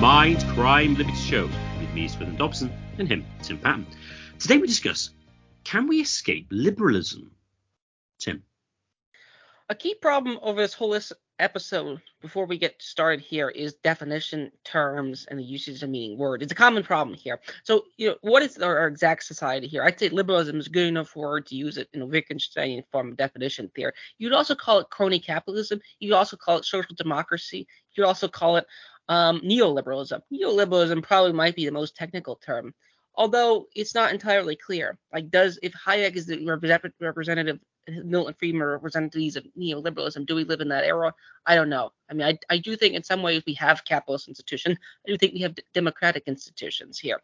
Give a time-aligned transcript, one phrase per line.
[0.00, 1.46] Mind, Crime, Liberty show
[1.80, 3.84] with me, Swithin Dobson, and him, Tim Patton.
[4.38, 5.10] Today we discuss
[5.64, 7.32] can we escape liberalism?
[8.20, 8.44] Tim.
[9.68, 10.96] A key problem over this whole
[11.40, 16.44] episode, before we get started here, is definition terms and the usage of meaning word.
[16.44, 17.40] It's a common problem here.
[17.64, 19.82] So, you know, what is our exact society here?
[19.82, 23.16] I'd say liberalism is good enough word to use it in a Wittgensteinian form of
[23.16, 23.92] definition there.
[24.18, 25.80] You'd also call it crony capitalism.
[25.98, 27.66] You'd also call it social democracy.
[27.94, 28.66] You'd also call it
[29.08, 30.20] um, neoliberalism.
[30.32, 32.74] Neoliberalism probably might be the most technical term,
[33.14, 34.98] although it's not entirely clear.
[35.12, 37.60] Like, does if Hayek is the representative representative,
[38.04, 40.26] Milton Friedman representatives of neoliberalism.
[40.26, 41.14] Do we live in that era?
[41.46, 41.92] I don't know.
[42.10, 44.76] I mean, I, I do think in some ways we have capitalist institutions.
[45.06, 47.20] I do think we have d- democratic institutions here.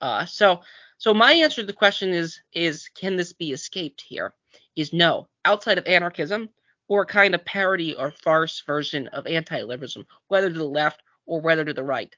[0.00, 0.60] Uh, so
[0.98, 4.34] so my answer to the question is is can this be escaped here?
[4.76, 5.28] Is no.
[5.44, 6.48] Outside of anarchism
[6.88, 11.40] or a kind of parody or farce version of anti-liberalism, whether to the left or
[11.40, 12.14] whether to the right.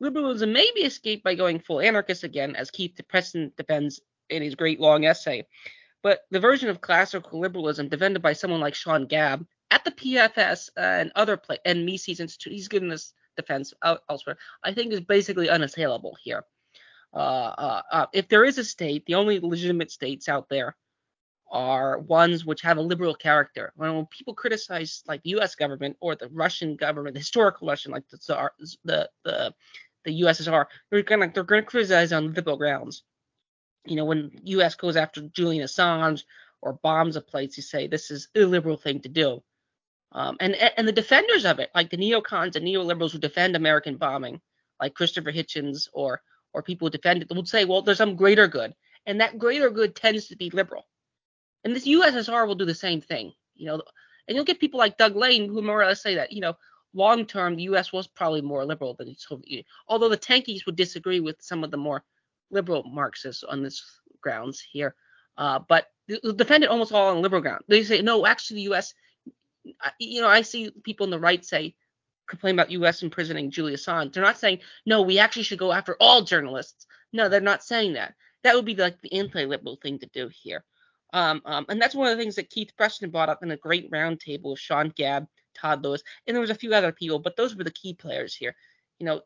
[0.00, 4.54] Liberalism may be escaped by going full anarchist again, as Keith Preston defends in his
[4.54, 5.46] great long essay.
[6.02, 10.70] But the version of classical liberalism defended by someone like Sean Gabb at the PFS
[10.76, 13.72] uh, and other play and Mises Institute, he's given this defense
[14.08, 16.44] elsewhere, I think is basically unassailable here.
[17.12, 20.76] Uh, uh, uh, if there is a state, the only legitimate states out there
[21.50, 23.72] are ones which have a liberal character.
[23.76, 25.54] When, people criticize like the U.S.
[25.54, 28.52] government or the Russian government, the historical Russian, like the Tsar,
[28.84, 29.54] the the
[30.04, 33.02] the USSR, they're gonna they're gonna criticize on liberal grounds
[33.86, 34.74] you know, when U.S.
[34.74, 36.24] goes after Julian Assange
[36.60, 39.42] or bombs a place, you say this is a liberal thing to do.
[40.12, 43.96] Um, and and the defenders of it, like the neocons and neoliberals who defend American
[43.96, 44.40] bombing,
[44.80, 46.20] like Christopher Hitchens or
[46.52, 48.74] or people who defend it, would say, well, there's some greater good,
[49.06, 50.84] and that greater good tends to be liberal.
[51.64, 53.82] And this USSR will do the same thing, you know.
[54.26, 56.56] And you'll get people like Doug Lane who more or less say that, you know,
[56.94, 57.92] long term the U.S.
[57.92, 61.64] was probably more liberal than the Soviet Union, although the tankies would disagree with some
[61.64, 62.04] of the more
[62.50, 63.82] liberal Marxists on this
[64.20, 64.94] grounds here,
[65.38, 65.86] uh, but
[66.36, 67.62] defend it almost all on liberal ground.
[67.68, 68.94] They say no, actually the U.S.
[69.98, 71.74] You know, I see people on the right say
[72.28, 73.02] complain about U.S.
[73.02, 74.12] imprisoning Julia Assange.
[74.12, 76.86] They're not saying no, we actually should go after all journalists.
[77.12, 78.14] No, they're not saying that.
[78.42, 80.64] That would be like the anti-liberal thing to do here.
[81.12, 83.56] Um, um, and that's one of the things that Keith Preston brought up in a
[83.56, 87.36] great roundtable with Sean Gabb, Todd Lewis, and there was a few other people, but
[87.36, 88.54] those were the key players here.
[88.98, 89.20] You know,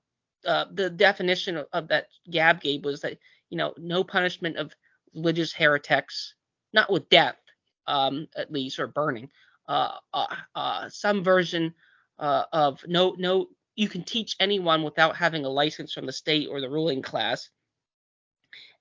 [0.46, 3.18] uh, the definition of, of, that Gabb gave was that
[3.50, 4.72] you know no punishment of
[5.14, 6.34] religious heretics,
[6.72, 7.36] not with death,
[7.86, 9.30] um, at least or burning.
[9.66, 11.74] Uh, uh, uh some version
[12.18, 16.48] uh, of no no you can teach anyone without having a license from the state
[16.50, 17.48] or the ruling class,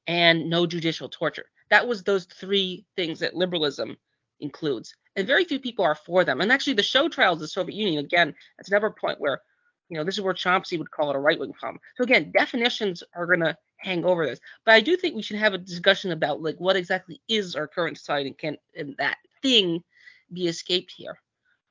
[0.08, 1.46] and no judicial torture.
[1.74, 3.98] That was those three things that liberalism
[4.40, 6.40] includes, and very few people are for them.
[6.40, 9.42] And actually, the show trials of the Soviet Union again, that's another point where
[9.90, 11.80] you know, this is where Chomsky would call it a right wing problem.
[11.98, 14.40] So again, definitions are gonna hang over this.
[14.66, 17.68] But I do think we should have a discussion about like what exactly is our
[17.68, 19.84] current society and can and that thing
[20.32, 21.18] be escaped here.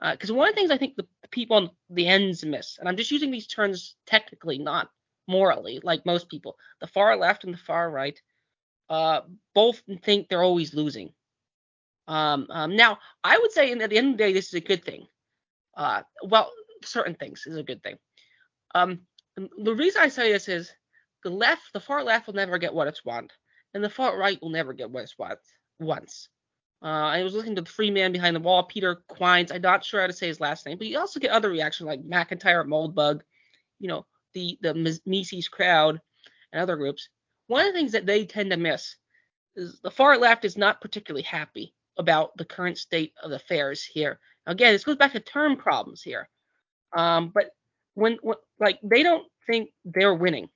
[0.01, 2.89] Because uh, one of the things I think the people on the ends miss, and
[2.89, 4.91] I'm just using these terms technically, not
[5.29, 8.21] morally, like most people, the far left and the far right,
[8.93, 9.23] uh,
[9.55, 11.13] both think they're always losing.
[12.07, 14.61] Um, um, now, I would say, at the end of the day, this is a
[14.61, 15.07] good thing.
[15.75, 16.53] Uh, well,
[16.85, 17.97] certain things is a good thing.
[18.75, 19.01] Um,
[19.37, 20.71] the reason I say this is
[21.25, 23.33] the left, the far left will never get what it's want,
[23.73, 25.39] and the far right will never get what it's want
[25.81, 26.29] once.
[26.83, 29.55] Uh, I was looking to the free man behind the wall, Peter Quines.
[29.55, 31.87] I'm not sure how to say his last name, but you also get other reactions
[31.87, 33.21] like MacIntyre, Moldbug,
[33.79, 34.05] you know,
[34.35, 35.99] the the Mises crowd,
[36.53, 37.09] and other groups.
[37.53, 38.97] One of the things that they tend to miss
[39.57, 44.19] is the far left is not particularly happy about the current state of affairs here.
[44.47, 46.31] Again, this goes back to term problems here.
[46.97, 47.51] Um, but
[47.93, 50.49] when, when like they don't think they're winning.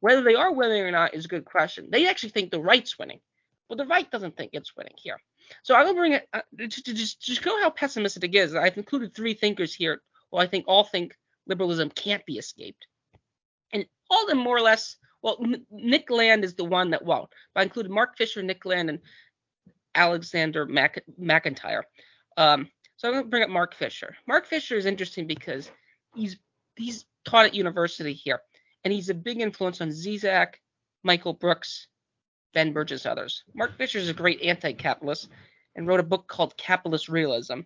[0.00, 1.88] Whether they are winning or not is a good question.
[1.90, 3.20] They actually think the right's winning,
[3.70, 5.16] but the right doesn't think it's winning here.
[5.62, 8.54] So I will bring it uh, to, to just just show how pessimistic it is.
[8.54, 11.16] I've included three thinkers here who I think all think
[11.46, 12.86] liberalism can't be escaped,
[13.72, 14.96] and all of them more or less.
[15.24, 17.30] Well, Nick Land is the one that won't.
[17.54, 18.98] But I included Mark Fisher, Nick Land, and
[19.94, 21.84] Alexander Mac- MacIntyre.
[22.36, 24.14] Um, so I'm going to bring up Mark Fisher.
[24.28, 25.70] Mark Fisher is interesting because
[26.14, 26.36] he's
[26.76, 28.40] he's taught at university here,
[28.84, 30.56] and he's a big influence on Zizek,
[31.04, 31.86] Michael Brooks,
[32.52, 33.44] Ben Burgis, others.
[33.54, 35.28] Mark Fisher is a great anti-capitalist
[35.74, 37.60] and wrote a book called Capitalist Realism.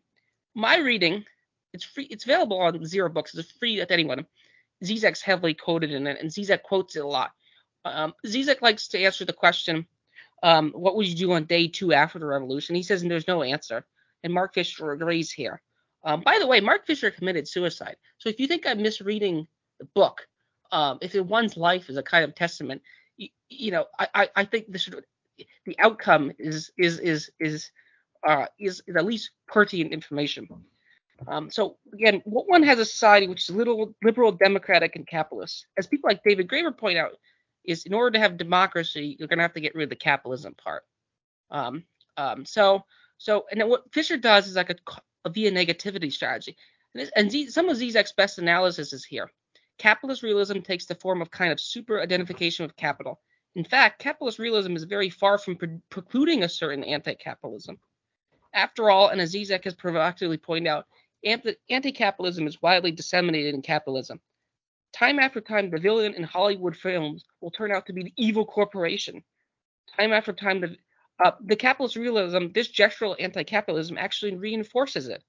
[0.55, 1.25] My reading,
[1.73, 3.35] it's free, it's available on Zero Books.
[3.35, 4.27] It's free to anyone.
[4.85, 7.33] Zizek's heavily quoted in it, and Zizek quotes it a lot.
[7.85, 9.87] Um, Zizek likes to answer the question,
[10.43, 13.29] um, "What would you do on day two after the revolution?" He says and there's
[13.29, 13.85] no answer,
[14.23, 15.63] and Mark Fisher agrees here.
[16.05, 17.97] Um, by the way, Mark Fisher committed suicide.
[18.19, 19.47] So if you think I'm misreading
[19.79, 20.27] the book,
[20.71, 22.83] um, if one's life is a kind of testament,
[23.17, 25.05] you, you know, I, I, I think the sort of
[25.67, 27.71] the outcome is is is is
[28.27, 30.49] uh, is, is at least pertinent information.
[31.27, 35.67] Um, so again, what one has a society which is little liberal, democratic, and capitalist.
[35.77, 37.13] As people like David Graeber point out,
[37.69, 39.97] is in order to have democracy, you're going to have to get rid of the
[39.97, 40.85] capitalism part.
[41.50, 41.85] Um,
[42.17, 42.85] um, so
[43.19, 44.76] so and then what Fisher does is like a,
[45.25, 46.56] a via negativa strategy.
[46.94, 49.31] And, this, and Z, some of Zizek's best analysis is here.
[49.76, 53.20] Capitalist realism takes the form of kind of super identification with capital.
[53.55, 57.79] In fact, capitalist realism is very far from pre- precluding a certain anti-capitalism.
[58.55, 60.87] After all, and as Zizek has provocatively pointed out,
[61.25, 64.21] anti-capitalism is widely disseminated in capitalism.
[64.99, 68.45] Time after time, the villain in Hollywood films will turn out to be the evil
[68.45, 69.23] corporation.
[69.97, 70.77] Time after time, the,
[71.25, 75.23] uh, the capitalist realism, this gestural anti-capitalism, actually reinforces it.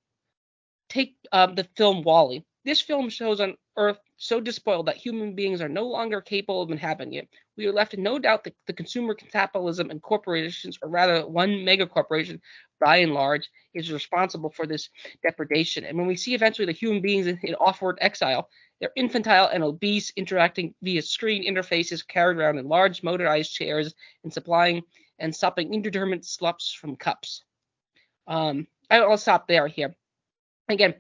[0.90, 2.44] Take um, the film WALL-E.
[2.66, 6.70] This film shows on Earth so despoiled that human beings are no longer capable of
[6.70, 7.30] inhabiting it.
[7.56, 11.64] We are left in no doubt that the consumer capitalism and corporations, or rather one
[11.64, 12.42] mega corporation,
[12.82, 14.90] by and large, is responsible for this
[15.24, 15.86] depredation.
[15.86, 18.50] And when we see eventually the human beings in, in off-world exile,
[18.80, 23.94] they're infantile and obese, interacting via screen interfaces, carried around in large motorized chairs,
[24.24, 24.84] and supplying
[25.20, 27.46] and supping indeterminate slups from cups.
[28.28, 29.96] Um, I'll stop there here.
[30.68, 30.96] Again,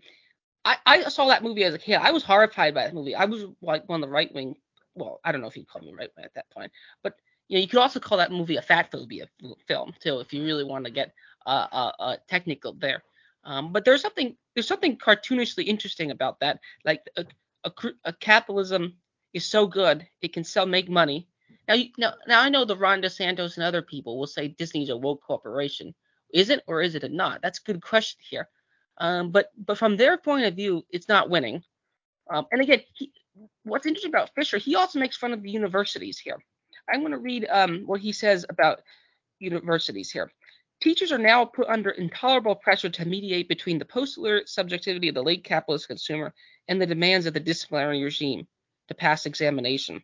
[0.65, 1.95] I, I saw that movie as a kid.
[1.95, 3.15] I was horrified by that movie.
[3.15, 4.55] I was like one of the right wing.
[4.95, 6.71] Well, I don't know if you'd call me right wing at that point,
[7.03, 7.15] but
[7.47, 9.27] you know, you could also call that movie a fat phobia
[9.67, 11.13] film too, if you really want to get
[11.45, 13.03] uh, uh, uh, technical there.
[13.43, 16.59] Um, but there's something there's something cartoonishly interesting about that.
[16.85, 17.25] Like a,
[17.63, 17.71] a,
[18.05, 18.95] a capitalism
[19.33, 21.27] is so good it can sell make money.
[21.67, 24.89] Now, you, now, now I know the Ron DeSantis and other people will say Disney's
[24.89, 25.93] a woke corporation.
[26.33, 27.41] Is it or is it not?
[27.41, 28.49] That's a good question here.
[28.99, 31.63] Um, but but from their point of view, it's not winning.
[32.31, 33.11] Um, and again, he,
[33.63, 36.37] what's interesting about Fisher, he also makes fun of the universities here.
[36.91, 38.81] I'm going to read um, what he says about
[39.39, 40.31] universities here.
[40.81, 45.23] Teachers are now put under intolerable pressure to mediate between the post-literate subjectivity of the
[45.23, 46.33] late capitalist consumer
[46.67, 48.47] and the demands of the disciplinary regime
[48.87, 50.01] to pass examination.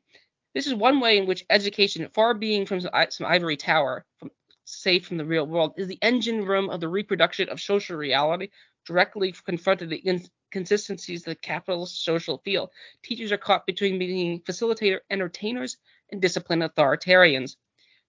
[0.53, 4.31] This is one way in which education, far being from some ivory tower, from,
[4.65, 8.49] safe from the real world, is the engine room of the reproduction of social reality
[8.85, 12.69] directly confronted the inconsistencies of the capitalist social field.
[13.03, 15.77] Teachers are caught between being facilitator entertainers
[16.11, 17.55] and disciplined authoritarians.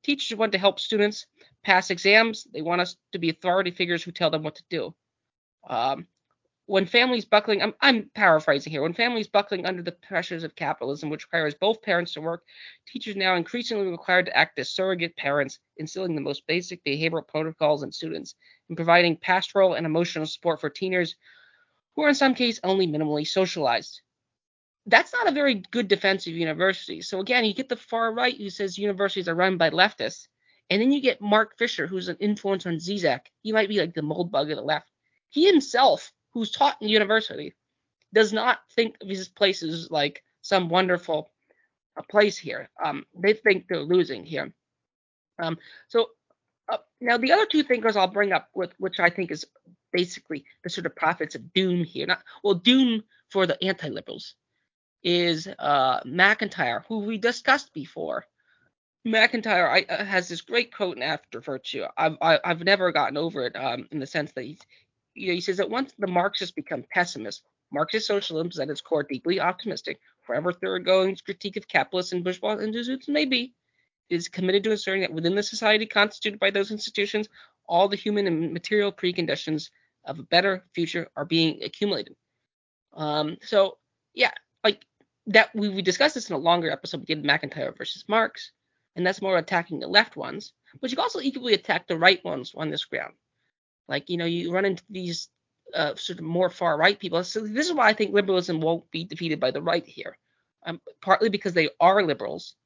[0.02, 1.26] Teachers want to help students
[1.64, 2.46] pass exams.
[2.52, 4.94] They want us to be authority figures who tell them what to do.
[5.68, 6.06] Um,
[6.66, 11.10] when families buckling, I'm, I'm, paraphrasing here, when families buckling under the pressures of capitalism,
[11.10, 12.42] which requires both parents to work,
[12.88, 17.84] teachers now increasingly required to act as surrogate parents, instilling the most basic behavioral protocols
[17.84, 18.34] in students
[18.68, 21.14] and providing pastoral and emotional support for teenagers
[21.94, 24.00] who are in some cases only minimally socialized.
[24.86, 27.08] That's not a very good defense of universities.
[27.08, 30.26] So again, you get the far right who says universities are run by leftists,
[30.68, 33.20] and then you get Mark Fisher, who's an influence on Zizek.
[33.42, 34.90] He might be like the Moldbug of the left.
[35.28, 37.54] He himself who's taught in university
[38.12, 41.30] does not think of these places like some wonderful
[41.96, 42.68] uh, place here.
[42.84, 44.52] Um, they think they're losing here.
[45.38, 45.56] Um,
[45.88, 46.10] so
[46.68, 49.46] uh, now the other two thinkers I'll bring up with, which I think is
[49.94, 52.06] basically the sort of prophets of doom here.
[52.06, 54.34] Not well, doom for the anti-liberals
[55.02, 58.26] is uh, MacIntyre, who we discussed before.
[59.06, 61.84] MacIntyre I, uh, has this great quote in After Virtue.
[61.96, 64.60] I've I, i have never gotten over it um, in the sense that he's
[65.16, 67.42] you know, he says that once the Marxists become pessimists,
[67.72, 72.56] Marxist socialism is at its core deeply optimistic, forever thoroughgoing critique of capitalists and bourgeois
[72.58, 73.54] institutions may be,
[74.08, 77.28] is committed to asserting that within the society constituted by those institutions,
[77.66, 79.70] all the human and material preconditions
[80.04, 82.14] of a better future are being accumulated.
[82.92, 83.78] Um, so
[84.14, 84.30] yeah,
[84.62, 84.84] like
[85.26, 88.52] that we, we discussed this in a longer episode we did MacIntyre versus Marx,
[88.94, 92.24] and that's more attacking the left ones, but you can also equally attack the right
[92.24, 93.14] ones on this ground.
[93.88, 95.28] Like, you know, you run into these
[95.74, 97.22] uh, sort of more far right people.
[97.24, 100.16] So this is why I think liberalism won't be defeated by the right here.
[100.64, 102.56] Um, partly because they are liberals,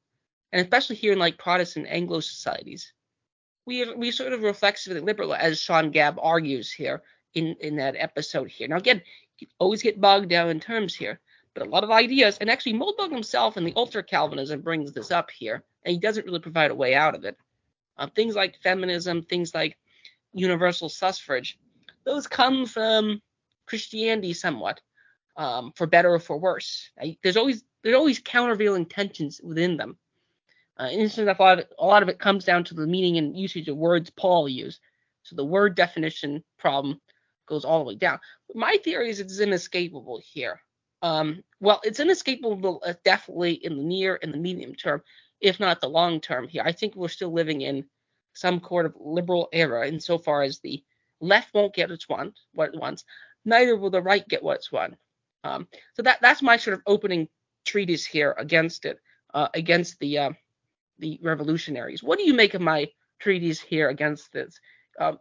[0.51, 2.93] and especially here in like Protestant Anglo societies,
[3.67, 7.03] we we sort of reflexively liberal, as Sean Gabb argues here
[7.35, 8.67] in in that episode here.
[8.67, 9.03] Now again,
[9.37, 11.19] you always get bogged down in terms here,
[11.53, 15.11] but a lot of ideas, and actually Moldbug himself in the Ultra Calvinism brings this
[15.11, 17.37] up here, and he doesn't really provide a way out of it.
[17.97, 19.77] Um, things like feminism, things like
[20.33, 21.57] universal suffrage,
[22.05, 23.21] those come from
[23.65, 24.81] Christianity somewhat,
[25.37, 26.89] um, for better or for worse.
[27.23, 29.97] There's always there's always countervailing tensions within them.
[30.79, 32.87] Uh, interesting enough, a lot, of it, a lot of it comes down to the
[32.87, 34.79] meaning and usage of words Paul used.
[35.23, 36.99] So the word definition problem
[37.47, 38.19] goes all the way down.
[38.47, 40.61] But my theory is it's inescapable here.
[41.01, 45.01] Um, well, it's inescapable, uh, definitely in the near and the medium term,
[45.39, 46.47] if not the long term.
[46.47, 47.85] Here, I think we're still living in
[48.33, 50.83] some sort of liberal era, insofar as the
[51.19, 53.05] left won't get its want what it wants,
[53.45, 54.95] neither will the right get what it's want.
[55.43, 57.27] Um, so that that's my sort of opening
[57.65, 58.99] treatise here against it,
[59.33, 60.31] uh, against the uh,
[60.99, 62.03] the revolutionaries.
[62.03, 64.59] What do you make of my treatise here against this?
[64.99, 65.19] Um,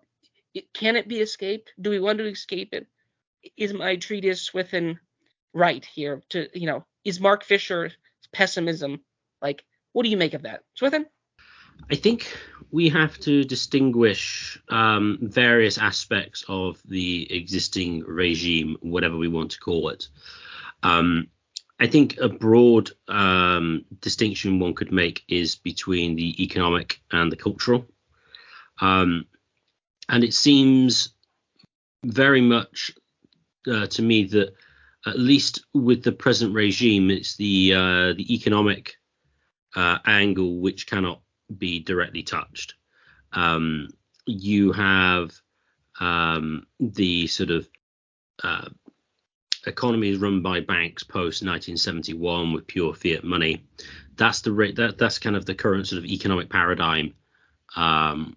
[0.55, 1.73] it, can it be escaped?
[1.81, 2.87] Do we want to escape it?
[3.57, 4.99] Is my treatise within
[5.55, 6.23] right here?
[6.31, 7.97] To you know, is Mark Fisher's
[8.33, 9.01] pessimism
[9.41, 9.65] like?
[9.93, 11.07] What do you make of that, Swithin?
[11.89, 12.37] I think
[12.71, 19.61] we have to distinguish um, various aspects of the existing regime, whatever we want to
[19.61, 20.09] call it.
[20.83, 21.29] Um,
[21.81, 27.37] I think a broad um, distinction one could make is between the economic and the
[27.37, 27.87] cultural.
[28.81, 29.27] Um,
[30.09, 31.15] and it seems
[32.05, 32.93] very much
[33.67, 34.55] uh, to me that,
[35.07, 38.97] at least with the present regime, it's the uh, the economic
[39.75, 41.23] uh, angle which cannot
[41.59, 42.75] be directly touched.
[43.33, 43.89] Um,
[44.27, 45.33] you have
[45.99, 47.69] um, the sort of
[48.43, 48.69] uh,
[49.67, 53.65] economy is run by banks post 1971 with pure fiat money.
[54.17, 54.51] That's the.
[54.77, 57.15] That that's kind of the current sort of economic paradigm
[57.77, 58.37] um,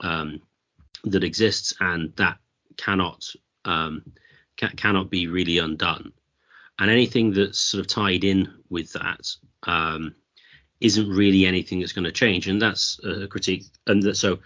[0.00, 0.40] um,
[1.04, 2.38] that exists, and that
[2.76, 3.26] cannot
[3.64, 4.02] um,
[4.58, 6.12] ca- cannot be really undone.
[6.78, 9.28] And anything that's sort of tied in with that
[9.64, 10.14] um,
[10.82, 13.64] isn't really anything that's going to change, and that's a critique.
[13.86, 14.40] And that, so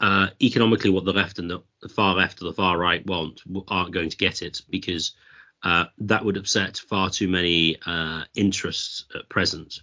[0.00, 3.42] uh, economically, what the left and the, the, far left or the far right want
[3.68, 5.12] aren't going to get it because
[5.64, 9.80] uh, that would upset far too many uh, interests at present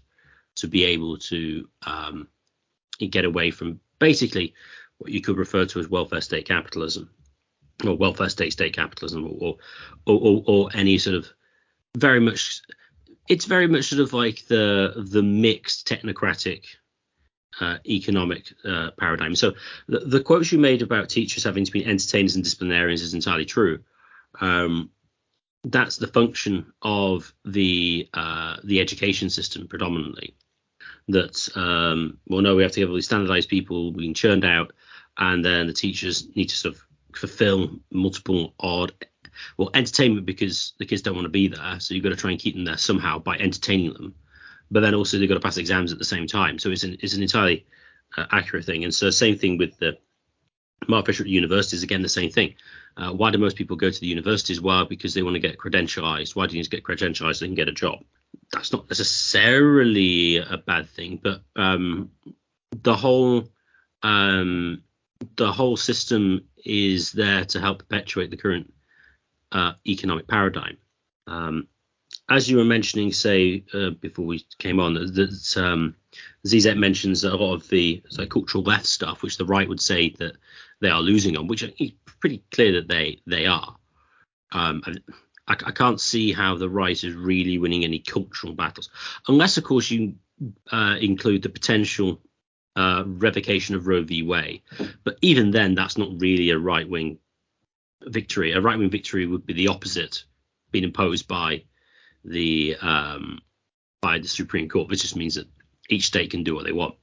[0.56, 2.28] to be able to um,
[3.10, 4.54] get away from basically
[5.00, 7.10] what you could refer to as welfare state capitalism
[7.86, 9.58] or welfare state state capitalism or
[10.06, 11.28] or, or, or any sort of
[11.98, 12.62] very much
[13.28, 16.66] it's very much sort of like the the mixed technocratic
[17.60, 19.36] uh, economic uh, paradigm.
[19.36, 19.54] So
[19.88, 23.46] the, the, quotes you made about teachers having to be entertainers and disciplinarians is entirely
[23.46, 23.80] true.
[24.42, 24.90] Um,
[25.64, 30.36] that's the function of the uh, the education system predominantly.
[31.08, 34.74] That um, well, no, we have to have all these standardized people being churned out,
[35.18, 36.82] and then the teachers need to sort of
[37.16, 38.94] fulfill multiple odd
[39.58, 42.32] well entertainment because the kids don't want to be there so you've got to try
[42.32, 44.16] and keep them there somehow by entertaining them.
[44.72, 46.98] But then also they've got to pass exams at the same time so it's an,
[47.02, 47.66] it's an entirely
[48.18, 48.84] uh, accurate thing.
[48.84, 49.98] And so same thing with the
[50.88, 52.56] Mark Fisher at universities again the same thing.
[52.98, 54.62] Uh, why do most people go to the universities?
[54.62, 56.36] Well because they want to get credentialized.
[56.36, 58.00] Why do you need to get credentialized so they can get a job?
[58.52, 62.12] That's not necessarily a bad thing but um,
[62.84, 63.50] the whole
[64.04, 64.84] um,
[65.36, 68.72] the whole system is there to help perpetuate the current
[69.56, 70.78] uh, economic paradigm.
[71.28, 71.68] Um,
[72.30, 75.96] as you were mentioning, say uh, before we came on, that um,
[76.46, 80.10] Zizek mentions that a lot of the cultural left stuff, which the right would say
[80.20, 80.34] that
[80.82, 83.76] they are losing on, which is pretty clear that they they are.
[84.52, 84.82] Um,
[85.48, 88.90] I, I, can't see how the right is really winning any cultural battles,
[89.28, 90.16] unless, of course, you
[90.72, 92.22] uh, include the potential
[92.76, 94.24] uh, revocation of Roe v.
[94.24, 94.62] Wade.
[95.04, 97.20] But even then, that's not really a right wing
[98.04, 98.52] victory.
[98.52, 100.24] A right wing victory would be the opposite,
[100.72, 101.64] being imposed by
[102.24, 103.40] the um,
[104.02, 104.90] by the Supreme Court.
[104.90, 105.48] This just means that
[105.90, 106.96] each state can do what they want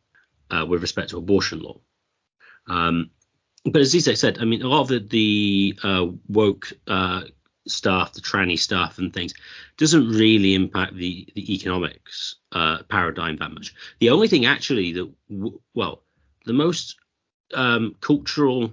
[0.51, 1.81] uh, with respect to abortion law.
[2.67, 3.11] Um,
[3.65, 7.23] but as Zizek said, I mean, a lot of the, the uh, woke uh,
[7.67, 9.35] stuff, the tranny stuff, and things
[9.77, 13.75] doesn't really impact the the economics uh, paradigm that much.
[14.01, 16.03] The only thing actually that, w- well,
[16.45, 16.97] the most
[17.55, 18.73] um, cultural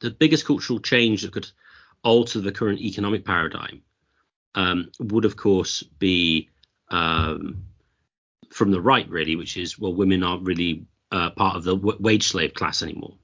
[0.00, 1.50] the biggest cultural change that could
[2.02, 3.82] alter the current economic paradigm
[4.54, 6.48] um, would, of course, be
[6.88, 7.64] um,
[8.50, 11.98] from the right, really, which is well, women aren't really uh, part of the w-
[12.00, 13.16] wage slave class anymore,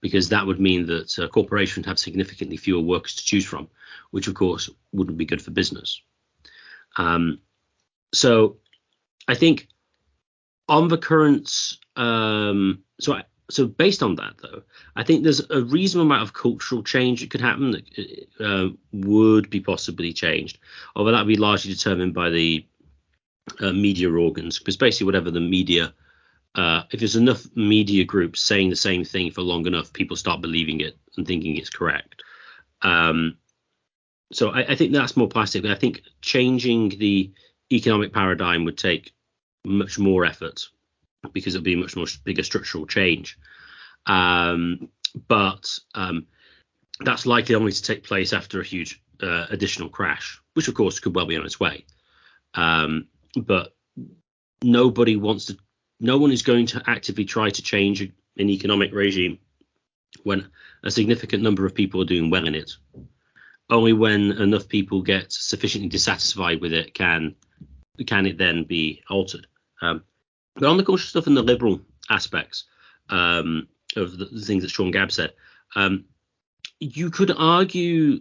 [0.00, 3.68] because that would mean that a corporation would have significantly fewer workers to choose from,
[4.10, 6.00] which, of course, wouldn't be good for business.
[6.96, 7.40] Um,
[8.12, 8.56] so,
[9.26, 9.68] I think
[10.68, 14.62] on the current, um, so I, so based on that though
[14.96, 17.84] i think there's a reasonable amount of cultural change that could happen that
[18.40, 20.58] uh, would be possibly changed.
[20.96, 22.66] Although that would be largely determined by the
[23.60, 25.92] uh, media organs because basically whatever the media
[26.54, 30.40] uh, if there's enough media groups saying the same thing for long enough people start
[30.40, 32.22] believing it and thinking it's correct.
[32.82, 33.36] Um,
[34.32, 37.32] so I, I think that's more plastic i think changing the
[37.72, 39.12] economic paradigm would take
[39.64, 40.68] much more effort
[41.32, 43.38] because it'll be a much more bigger structural change.
[44.06, 44.88] Um,
[45.28, 46.26] but um,
[47.00, 50.40] that's likely only to take place after a huge uh, additional crash.
[50.54, 51.84] which of course could well be on its way.
[52.54, 53.74] Um, but
[54.62, 55.58] nobody wants to.
[56.00, 59.38] No one is going to actively try to change an economic regime
[60.22, 60.48] when
[60.82, 62.72] a significant number of people are doing well in it.
[63.70, 67.34] Only when enough people get sufficiently dissatisfied with it can
[68.06, 69.46] can it then be altered.
[69.80, 70.02] Um,
[70.54, 71.80] but on the cultural stuff and the liberal
[72.10, 72.64] aspects
[73.10, 75.32] um, of the, the, things that Sean Gabb said,
[75.74, 76.04] um,
[76.80, 78.20] you could argue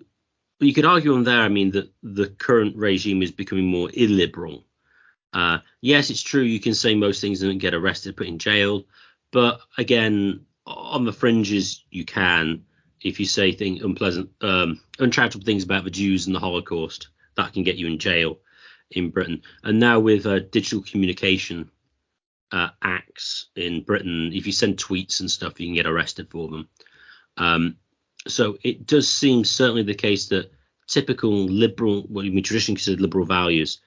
[0.59, 1.41] you could argue on there.
[1.41, 4.65] I mean that the current regime is becoming more illiberal.
[5.33, 6.43] Uh, yes, it's true.
[6.43, 8.85] You can say most things and get arrested, put in jail,
[9.31, 12.63] but again, on the fringes, you can
[13.03, 17.09] if you say things unpleasant, um, uncharitable things about the Jews and the Holocaust.
[17.35, 18.39] That can get you in jail
[18.91, 19.41] in Britain.
[19.63, 21.69] And now with uh, digital communication
[22.53, 26.47] uh, acts in Britain, if you send tweets and stuff, you can get arrested for
[26.47, 26.69] them.
[27.35, 27.77] Um,
[28.27, 30.51] so it does seem certainly the case that
[30.87, 33.79] typical liberal, what we traditionally consider liberal values,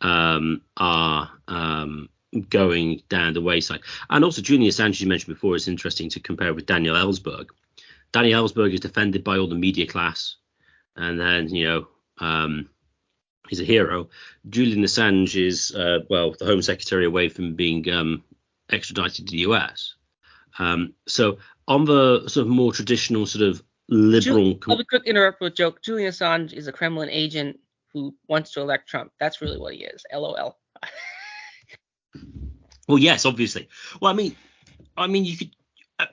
[0.00, 2.08] um, are um,
[2.48, 3.80] going down the wayside.
[4.08, 7.48] And also, Julian Assange, you mentioned before, is interesting to compare with Daniel Ellsberg.
[8.12, 10.36] Daniel Ellsberg is defended by all the media class,
[10.96, 11.88] and then you know
[12.18, 12.68] um,
[13.52, 14.08] he's a hero.
[14.48, 18.24] Julian Assange is uh, well the Home Secretary away from being um,
[18.70, 19.94] extradited to the US.
[20.58, 21.36] Um, so
[21.68, 24.58] on the sort of more traditional sort of liberal.
[24.68, 25.82] I'll be quick interrupt with a joke.
[25.82, 27.60] Julian Assange is a Kremlin agent
[27.92, 29.12] who wants to elect Trump.
[29.20, 30.02] That's really what he is.
[30.10, 30.56] LOL.
[32.88, 33.68] well, yes, obviously.
[34.00, 34.34] Well, I mean,
[34.96, 35.50] I mean, you could.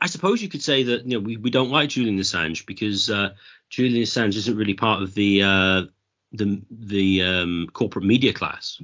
[0.01, 3.09] I suppose you could say that you know we, we don't like Julian Assange because
[3.09, 3.29] uh,
[3.69, 5.83] Julian Assange isn't really part of the uh,
[6.31, 8.81] the the um, corporate media class,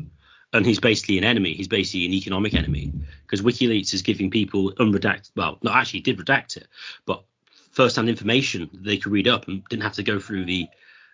[0.54, 1.54] and he's basically an enemy.
[1.54, 2.92] He's basically an economic enemy
[3.24, 5.32] because WikiLeaks is giving people unredacted.
[5.36, 6.68] Well, not actually, did redact it,
[7.06, 7.24] but
[7.72, 10.68] first-hand information they could read up and didn't have to go through the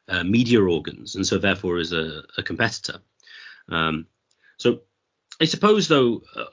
[0.08, 3.00] uh, media organs, and so therefore is a, a competitor.
[3.70, 4.06] Um,
[4.58, 4.82] so
[5.39, 6.46] I suppose though, uh,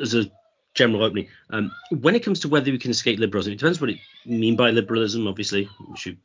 [0.00, 0.30] as a
[0.74, 3.90] general opening, um, when it comes to whether we can escape liberalism, it depends what
[3.90, 5.26] it mean by liberalism.
[5.26, 6.18] Obviously, we should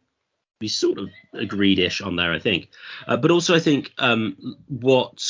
[0.59, 2.69] be sort of agreed-ish on there, I think.
[3.07, 5.23] Uh, but also, I think um, what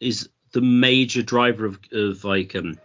[0.00, 2.78] is the major driver of, of like um,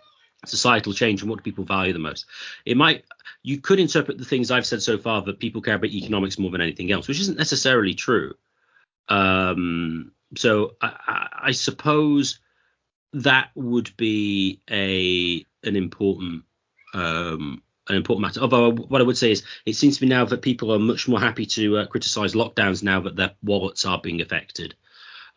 [0.46, 2.26] societal change and what do people value the most?
[2.66, 3.06] It might
[3.44, 6.52] you could interpret the things I've said so far that people care about economics more
[6.52, 8.36] than anything else, which isn't necessarily true.
[9.10, 12.40] Um, so I, I, I suppose
[13.14, 16.44] that would be a an important
[16.94, 17.62] um,
[17.92, 18.42] an important matter.
[18.42, 21.08] Although what I would say is, it seems to me now that people are much
[21.08, 24.76] more happy to uh, criticise lockdowns now that their wallets are being affected.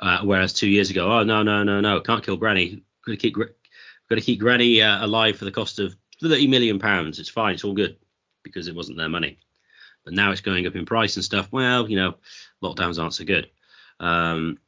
[0.01, 2.83] Uh, whereas two years ago, oh no no no no, can't kill Granny.
[3.07, 3.47] Got to keep got
[4.17, 7.19] to keep Granny uh, alive for the cost of 30 million pounds.
[7.19, 7.97] It's fine, it's all good
[8.43, 9.38] because it wasn't their money.
[10.05, 11.49] But now it's going up in price and stuff.
[11.51, 12.17] Well, you know,
[12.62, 13.51] lockdowns aren't so good.
[14.01, 14.59] Um,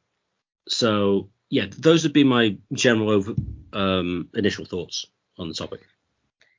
[0.67, 3.35] so yeah, those would be my general over,
[3.73, 5.05] um, initial thoughts
[5.37, 5.81] on the topic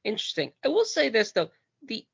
[0.08, 0.52] interesting.
[0.64, 1.50] I will say this though,
[1.86, 2.04] the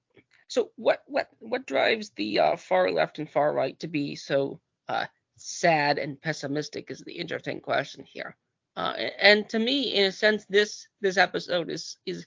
[0.49, 4.61] so what what what drives the uh, far left and far right to be so
[4.89, 8.37] uh, sad and pessimistic is the interesting question here.
[8.77, 12.27] Uh, and to me, in a sense, this this episode is is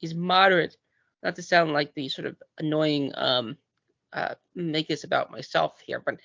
[0.00, 0.76] is moderate.
[1.22, 3.56] Not to sound like the sort of annoying um,
[4.12, 6.20] uh, make this about myself here, but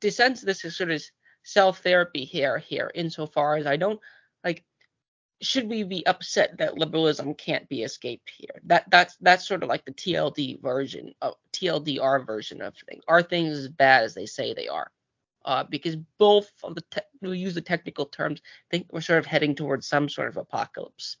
[0.00, 1.02] the sense this is sort of
[1.44, 4.00] self therapy here here insofar as I don't
[4.44, 4.64] like
[5.40, 8.60] should we be upset that liberalism can't be escaped here?
[8.64, 13.04] That that's that's sort of like the TLD version of TLDR version of things.
[13.06, 14.90] Are things as bad as they say they are?
[15.44, 19.26] Uh, because both of the te- we use the technical terms, think we're sort of
[19.26, 21.16] heading towards some sort of apocalypse.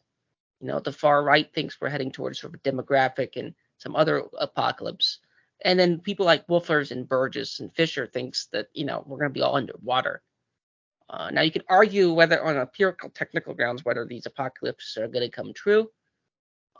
[0.60, 4.24] You know, the far right thinks we're heading towards sort of demographic and some other
[4.38, 5.20] apocalypse.
[5.64, 9.30] And then people like Wolfers and Burgis and Fisher thinks that, you know, we're going
[9.30, 10.22] to be all underwater.
[11.10, 15.24] Uh, now you can argue whether on empirical technical grounds whether these apocalypses are going
[15.24, 15.90] to come true,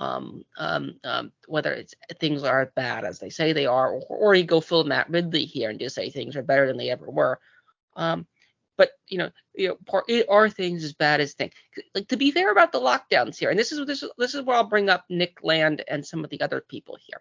[0.01, 4.35] um, um, um, whether it's things are bad as they say they are, or, or
[4.35, 7.11] you go full Matt Ridley here and just say things are better than they ever
[7.11, 7.41] were.
[7.97, 8.27] Um,
[8.77, 11.53] but you know, you know, part, are things as bad as things?
[11.95, 14.43] Like to be fair about the lockdowns here, and this is this is this is
[14.43, 17.21] where I'll bring up Nick Land and some of the other people here.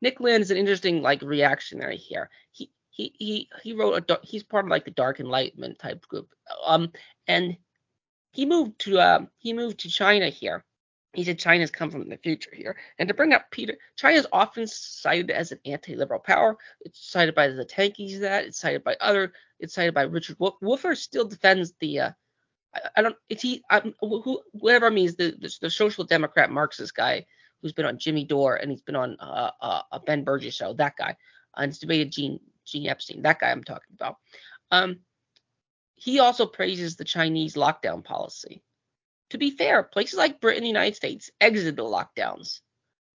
[0.00, 2.30] Nick Land is an interesting like reactionary here.
[2.52, 6.28] He he he he wrote a he's part of like the dark enlightenment type group
[6.64, 6.92] um
[7.26, 7.56] and
[8.30, 10.64] he moved to uh he moved to china here.
[11.12, 14.28] He said china's come from the future here and to bring up peter china is
[14.32, 16.56] often cited as an anti-liberal power.
[16.82, 20.54] It's cited by the tankies that it's cited by other it's cited by richard Wolff,
[20.60, 22.10] Wolfer still defends the uh
[22.76, 26.94] I, I don't it's he um, who whatever means the, the the social democrat marxist
[26.94, 27.26] guy
[27.60, 30.74] who's been on jimmy dore and he's been on uh, uh, a ben Burgis show
[30.74, 31.16] that guy
[31.56, 34.16] and he's debated gene Gene Epstein, that guy I'm talking about.
[34.70, 35.00] Um,
[35.94, 38.62] he also praises the Chinese lockdown policy.
[39.30, 42.60] To be fair, places like Britain and the United States exited the lockdowns.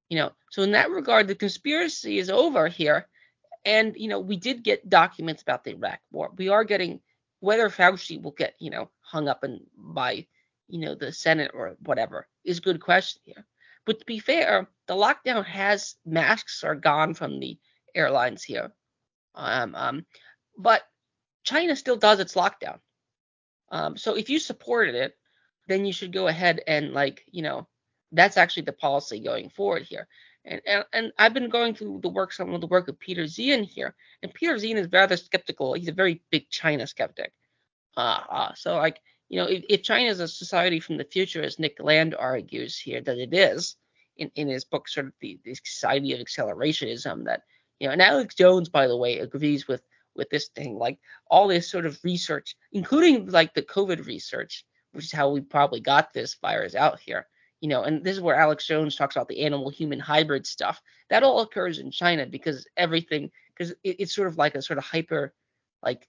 [0.08, 3.06] You know, so in that regard, the conspiracy is over here.
[3.64, 6.30] And, you know, we did get documents about the Iraq war.
[6.36, 7.00] We are getting
[7.40, 10.26] whether Fauci will get, you know, hung up and by,
[10.68, 13.46] you know, the Senate or whatever is a good question here.
[13.84, 17.58] But to be fair, the lockdown has masks are gone from the
[17.94, 18.72] airlines here.
[19.38, 20.06] Um, um,
[20.58, 20.82] but
[21.44, 22.80] China still does its lockdown.
[23.70, 25.16] Um, so if you supported it,
[25.68, 27.68] then you should go ahead and like, you know,
[28.12, 30.08] that's actually the policy going forward here.
[30.44, 33.24] And, and, and I've been going through the work, some of the work of Peter
[33.24, 35.74] Zeihan here, and Peter Zeihan is rather skeptical.
[35.74, 37.32] He's a very big China skeptic.
[37.96, 41.42] Uh, uh, so like, you know, if, if China is a society from the future,
[41.42, 43.76] as Nick Land argues here that it is,
[44.16, 47.42] in, in his book, sort of the, the society of accelerationism, that
[47.80, 49.82] you know, and Alex Jones, by the way, agrees with
[50.18, 50.98] with this thing, like
[51.30, 55.80] all this sort of research, including like the COVID research, which is how we probably
[55.80, 57.26] got this virus out here.
[57.60, 60.80] You know, and this is where Alex Jones talks about the animal human hybrid stuff.
[61.10, 64.78] That all occurs in China because everything, because it, it's sort of like a sort
[64.78, 65.32] of hyper,
[65.82, 66.08] like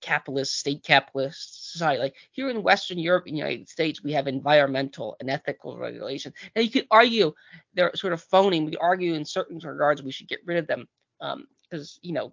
[0.00, 2.00] capitalist, state capitalist society.
[2.00, 6.34] Like here in Western Europe and United States, we have environmental and ethical regulations.
[6.56, 7.34] Now you could argue
[7.74, 8.64] they're sort of phoning.
[8.64, 10.88] We argue in certain regards we should get rid of them
[11.20, 12.32] because um, you know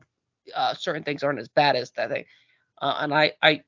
[0.56, 2.26] uh, certain things aren't as bad as that thing.
[2.82, 3.62] Uh, and I, I,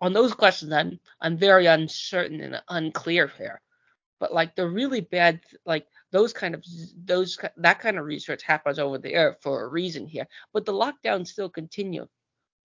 [0.00, 3.60] on those questions, I'm I'm very uncertain and unclear here.
[4.20, 6.64] But like the really bad, like those kind of
[7.04, 10.26] those that kind of research happens over there for a reason here.
[10.52, 12.06] But the lockdowns still continue.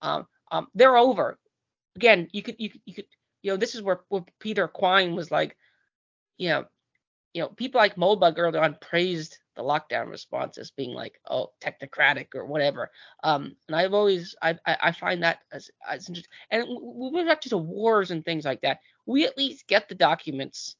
[0.02, 1.38] Um, um, they're over.
[1.96, 3.06] Again, you could you could you could
[3.42, 5.58] you know this is where, where Peter Quine was like,
[6.38, 6.66] you know,
[7.34, 11.52] you know people like Moldbug early on praised the lockdown response as being like oh
[11.62, 12.92] technocratic or whatever.
[13.24, 16.32] Um, and I've always I I, find that as as interesting.
[16.50, 18.80] And we went back to the wars and things like that.
[19.06, 20.76] We at least get the documents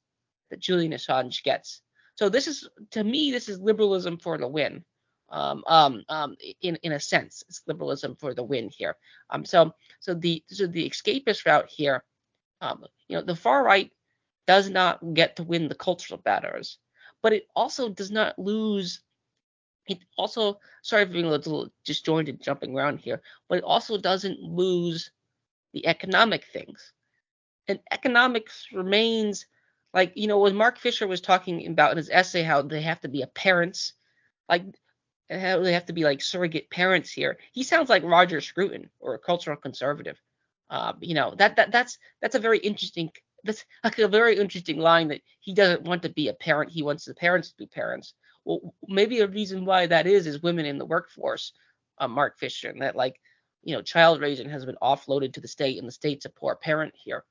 [0.50, 1.82] that Julian Assange gets.
[2.16, 4.84] So this is to me this is liberalism for the win
[5.30, 7.44] um, um, um, in in a sense.
[7.50, 8.96] It's liberalism for the win here.
[9.30, 12.04] Um, so so the so the escapist route here,
[12.62, 13.92] um, you know, the far right
[14.50, 16.80] does not get to win the cultural battles,
[17.22, 19.02] but it also does not lose.
[19.86, 24.42] It also sorry for being a little disjointed jumping around here, but it also doesn't
[24.42, 25.12] lose
[25.74, 26.94] the economic things.
[27.68, 29.46] And economics remains
[29.94, 33.02] like you know when Mark Fisher was talking about in his essay how they have
[33.02, 33.94] to be a parents
[34.50, 34.64] like
[35.30, 37.38] how they have to be like surrogate parents here.
[37.52, 40.20] He sounds like Roger Scruton or a cultural conservative.
[40.72, 43.12] Uh, you know that that that's that's a very interesting
[43.44, 46.72] that's like a very interesting line that he doesn't want to be a parent.
[46.72, 48.14] He wants the parents to be parents.
[48.46, 51.54] Well, maybe a reason why that is is women in the workforce,
[51.98, 53.20] uh, Mark Fisher, and that like
[53.64, 56.56] you know child raising has been offloaded to the state, and the state's a poor
[56.56, 57.24] parent here.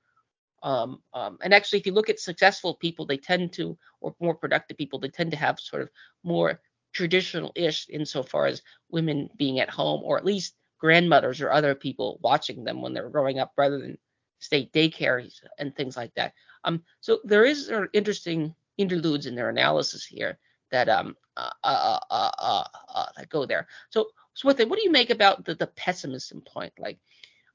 [0.63, 4.35] Um, um, and actually, if you look at successful people, they tend to, or more
[4.35, 5.91] productive people, they tend to have sort of
[6.25, 6.61] more
[6.93, 12.65] traditional-ish insofar as women being at home or at least grandmothers or other people watching
[12.65, 13.99] them when they're growing up rather than
[14.39, 16.33] state daycare and things like that.
[16.65, 20.39] Um, so there is interesting interludes in their analysis here
[20.71, 23.67] that um uh, uh, uh, uh, uh that go there.
[23.91, 26.73] So Swithin, what do you make about the, the pessimism point?
[26.79, 26.99] Like,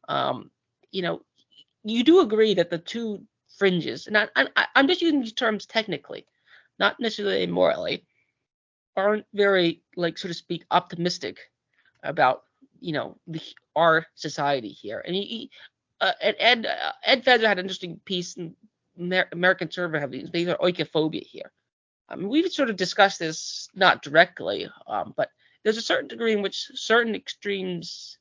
[0.10, 0.52] um,
[0.92, 1.22] you know,
[1.84, 3.24] you do agree that the two
[3.58, 6.26] fringes, and I, I, I'm just using these terms technically,
[6.80, 8.06] not necessarily morally,
[8.98, 11.40] aren't very like so to speak optimistic
[12.04, 12.44] about
[12.80, 13.42] you know the,
[13.76, 15.02] our society here.
[15.06, 15.52] And he,
[16.04, 18.56] uh, Ed Ed, uh, Ed Feser had an interesting piece in
[19.00, 21.52] Amer- American Survey have these are oikophobia here.
[22.10, 25.30] I mean, we've sort of discussed this not directly, um, but
[25.64, 28.18] there's a certain degree in which certain extremes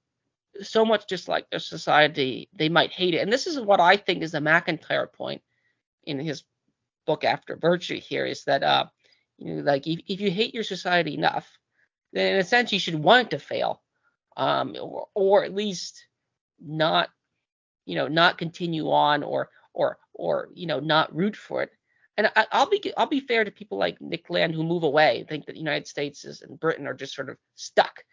[0.63, 3.19] so much dislike their society they might hate it.
[3.19, 5.43] And this is what I think is the MacIntyre point
[6.05, 6.45] in his
[7.05, 8.87] book After Virtue here is that uh,
[9.39, 11.51] you know, like if, if you hate your society enough,
[12.13, 13.83] then in a sense you should want it to fail,
[14.37, 16.07] um, or, or at least
[16.61, 17.09] not,
[17.85, 21.71] you know, not continue on or or or you know not root for it.
[22.17, 25.25] And I, will be I'll be fair to people like Nick Land who move away,
[25.29, 28.05] think that the United States is, and Britain are just sort of stuck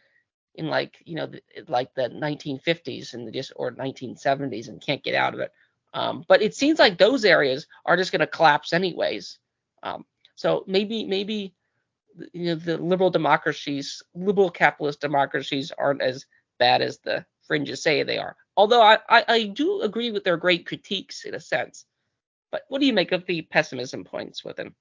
[0.55, 5.03] in like you know the, like the 1950s and the just or 1970s and can't
[5.03, 5.51] get out of it.
[5.93, 9.39] Um, but it seems like those areas are just going to collapse anyways.
[9.83, 10.05] Um,
[10.35, 11.53] so maybe maybe
[12.33, 16.25] you know the liberal democracies, liberal capitalist democracies aren't as
[16.57, 18.37] bad as the fringes say they are.
[18.55, 21.85] Although I, I, I do agree with their great critiques in a sense.
[22.51, 24.73] But what do you make of the pessimism points Swithin?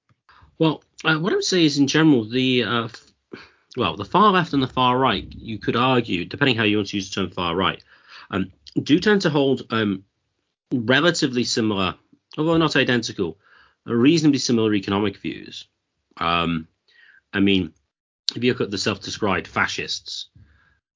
[0.57, 2.87] Well, uh, what I would say is in general the uh,
[3.75, 6.89] well the far left and the far right you could argue depending how you want
[6.89, 7.83] to use the term far right
[8.31, 8.51] um,
[8.81, 10.03] do tend to hold um,
[10.71, 11.95] relatively similar,
[12.37, 13.37] although not identical,
[13.85, 15.67] reasonably similar economic views.
[16.17, 16.67] Um,
[17.33, 17.73] I mean,
[18.35, 20.27] if you look at the self-described fascists,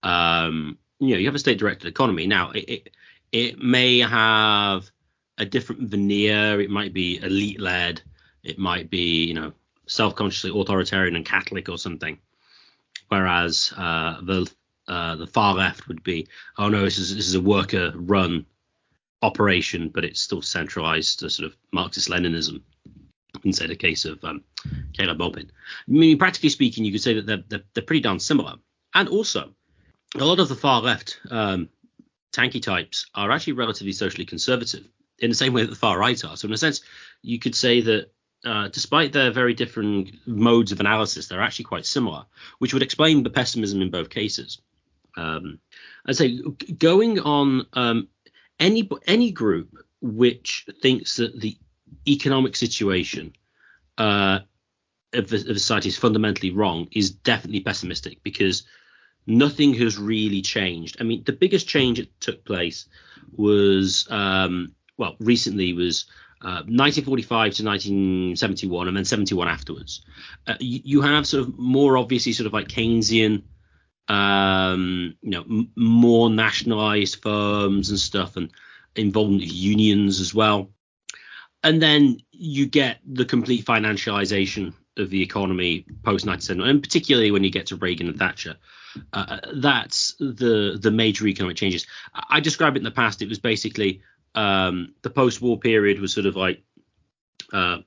[0.03, 2.27] um, you know, you have a state-directed economy.
[2.27, 2.89] Now, it, it,
[3.31, 4.89] it may have
[5.37, 6.61] a different veneer.
[6.61, 8.01] It might be elite-led.
[8.43, 9.53] It might be, you know,
[9.87, 12.17] self-consciously authoritarian and Catholic or something.
[13.09, 14.51] Whereas uh, the
[14.87, 16.27] uh, the far left would be,
[16.57, 18.45] oh no, this is this is a worker-run
[19.21, 22.61] operation, but it's still centralized to sort of Marxist-Leninism
[23.43, 24.43] instead a case of um,
[24.93, 25.49] Caleb Maupin.
[25.87, 28.55] I mean, practically speaking, you could say that they're, they're, they're, pretty darn similar.
[28.93, 29.53] And also,
[30.15, 31.69] a lot of the far left um,
[32.31, 34.85] tanky types are actually relatively socially conservative
[35.19, 36.35] in the same way that the far right are.
[36.35, 36.81] So, in a sense,
[37.21, 38.11] you could say that
[38.45, 42.25] uh, despite their very different modes of analysis, they're actually quite similar,
[42.59, 44.59] which would explain the pessimism in both cases.
[45.15, 45.59] Um,
[46.05, 46.39] I'd say
[46.77, 48.07] going on um,
[48.59, 51.57] any any group which thinks that the
[52.07, 53.33] economic situation
[53.97, 54.39] uh,
[55.13, 58.63] of, the, of society is fundamentally wrong is definitely pessimistic because
[59.25, 60.97] nothing has really changed.
[60.99, 62.87] I mean, the biggest change that took place
[63.35, 66.05] was um, well, recently was
[66.41, 70.05] uh, 1945 to 1971, and then 71 afterwards.
[70.45, 73.43] Uh, you, you, have sort of more obviously sort of like Keynesian,
[74.09, 78.51] um, you know, m- more nationalized firms and stuff, and
[78.95, 80.69] involvement of unions as well
[81.63, 87.43] and then you get the complete financialization of the economy post 1970, and particularly when
[87.43, 88.55] you get to Reagan and Thatcher.
[89.11, 91.87] Uh, that's the the major economic changes.
[92.13, 93.23] I, described it in the past.
[93.23, 94.01] It was basically
[94.35, 96.61] um, the post-war period was sort of like
[97.51, 97.79] uh,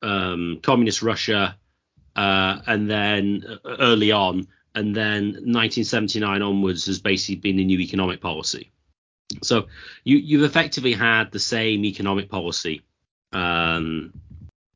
[0.00, 1.56] um, communist Russia,
[2.14, 7.80] uh, and then uh, early on, and then 1979 onwards has basically been the new
[7.80, 8.70] economic policy.
[9.42, 9.66] So
[10.04, 12.82] you, you've effectively had the same economic policy
[13.32, 14.12] um,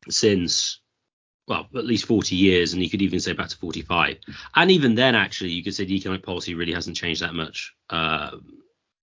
[0.08, 0.80] since
[1.48, 4.18] well, at least 40 years, and you could even say back to 45.
[4.56, 7.72] And even then, actually, you could say the economic policy really hasn't changed that much,
[7.90, 8.32] uh,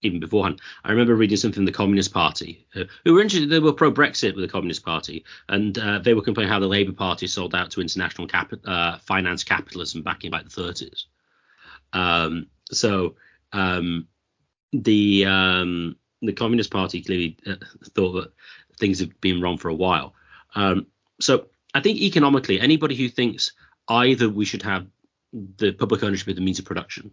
[0.02, 0.60] even beforehand.
[0.84, 3.92] I remember reading something from the Communist Party, uh, who were interested, they were pro
[3.92, 7.56] Brexit with the Communist Party, and uh, they were complaining how the Labour Party sold
[7.56, 8.28] out to international
[8.66, 11.06] uh, finance capitalism back in like the 30s.
[11.94, 13.16] Um, so
[13.54, 14.08] um,
[14.74, 17.56] the um, the Communist Party clearly uh,
[17.92, 18.34] thought that
[18.80, 20.14] things have been wrong for a while.
[20.56, 20.88] Um,
[21.22, 23.52] so I think economically, anybody who thinks
[23.88, 24.88] either we should have
[25.32, 27.12] the public ownership of the means of production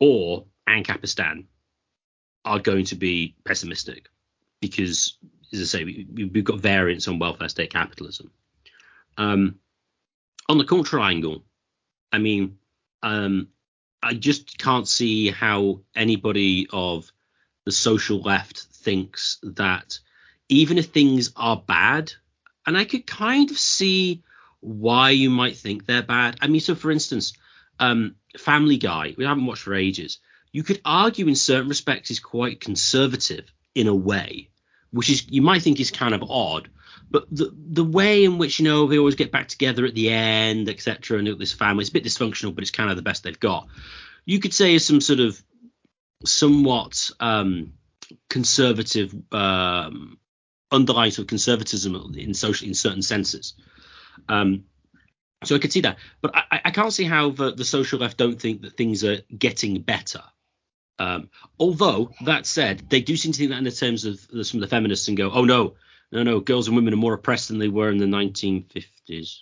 [0.00, 1.44] or Ancapistan
[2.44, 4.08] are going to be pessimistic
[4.60, 5.16] because,
[5.52, 8.30] as I say, we, have got variants on welfare state capitalism.
[9.16, 9.60] Um,
[10.48, 11.44] on the cultural angle,
[12.10, 12.58] I mean,
[13.02, 13.48] um,
[14.02, 17.12] I just can't see how anybody of
[17.64, 20.00] the social left thinks that
[20.48, 22.12] even if things are bad,
[22.66, 24.22] and I could kind of see
[24.60, 26.38] why you might think they're bad.
[26.40, 27.32] I mean, so for instance,
[27.78, 30.18] um, Family Guy, we haven't watched for ages.
[30.52, 34.50] You could argue in certain respects is quite conservative in a way,
[34.90, 36.68] which is you might think is kind of odd,
[37.10, 40.10] but the the way in which you know they always get back together at the
[40.10, 43.22] end, etc., and this family, it's a bit dysfunctional, but it's kind of the best
[43.22, 43.66] they've got.
[44.24, 45.42] You could say is some sort of
[46.24, 47.72] somewhat um,
[48.28, 50.18] conservative um,
[50.72, 53.54] underlying sort of conservatism in social in certain senses.
[54.28, 54.64] Um,
[55.44, 58.16] so I could see that, but I, I can't see how the, the, social left
[58.16, 60.22] don't think that things are getting better.
[60.98, 64.58] Um, although that said, they do seem to think that in the terms of some
[64.58, 65.74] of the feminists and go, oh no,
[66.12, 69.38] no, no, girls and women are more oppressed than they were in the 1950s.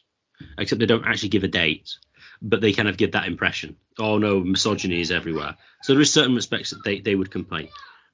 [0.56, 1.98] Except they don't actually give a date,
[2.40, 3.76] but they kind of give that impression.
[3.98, 5.56] Oh no, misogyny is everywhere.
[5.82, 7.68] So there is certain respects that they, they would complain.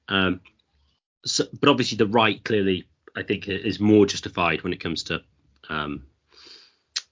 [0.09, 0.41] Um,
[1.25, 5.21] so, but obviously the right clearly I think is more justified when it comes to
[5.69, 6.03] um,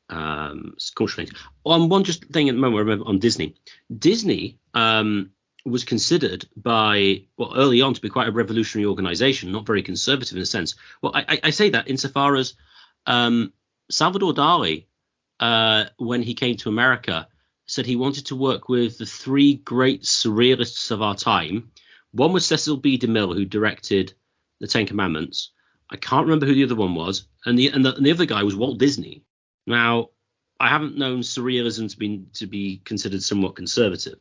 [0.09, 1.37] um, cultural things.
[1.65, 3.55] On one just thing at the moment, I remember on Disney.
[3.97, 5.31] Disney um,
[5.65, 10.37] was considered by well early on to be quite a revolutionary organization, not very conservative
[10.37, 10.75] in a sense.
[11.01, 12.53] Well, I, I say that insofar as
[13.07, 13.51] um,
[13.89, 14.85] Salvador Dali,
[15.39, 17.27] uh, when he came to America,
[17.65, 21.71] said he wanted to work with the three great surrealists of our time.
[22.11, 22.99] One was Cecil B.
[22.99, 24.13] DeMille, who directed
[24.59, 25.51] The Ten Commandments.
[25.89, 28.25] I can't remember who the other one was, and the and the, and the other
[28.25, 29.23] guy was Walt Disney.
[29.67, 30.09] Now,
[30.59, 34.19] I haven't known surrealism to be to be considered somewhat conservative,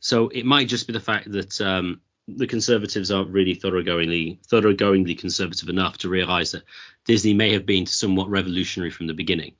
[0.00, 5.18] so it might just be the fact that um, the conservatives aren't really thoroughgoingly thoroughgoingly
[5.18, 6.64] conservative enough to realise that
[7.04, 9.54] Disney may have been somewhat revolutionary from the beginning.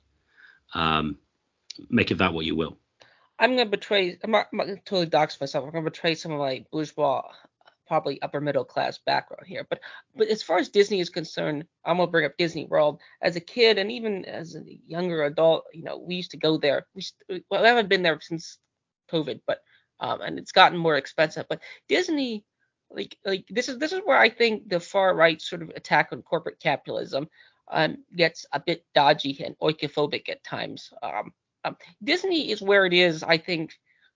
[0.73, 1.17] Um,
[1.89, 2.77] make of that what you will.
[3.39, 4.19] I'm gonna betray.
[4.23, 5.65] I'm not, I'm not totally dox myself.
[5.65, 7.23] I'm gonna betray some of my bourgeois
[7.89, 9.65] probably upper middle class background here.
[9.69, 9.81] But
[10.15, 13.01] but as far as Disney is concerned, I'm gonna bring up Disney World.
[13.21, 16.57] As a kid and even as a younger adult, you know, we used to go
[16.57, 16.85] there.
[16.93, 17.03] We
[17.49, 18.59] well, I haven't been there since
[19.11, 19.59] COVID, but
[19.99, 21.47] um, and it's gotten more expensive.
[21.49, 22.45] But Disney,
[22.91, 26.09] like like this is this is where I think the far right sort of attack
[26.11, 27.27] on corporate capitalism
[27.69, 30.91] um, gets a bit dodgy and oikophobic at times.
[31.01, 31.33] Um,
[31.65, 33.73] um, Disney is where it is, I think.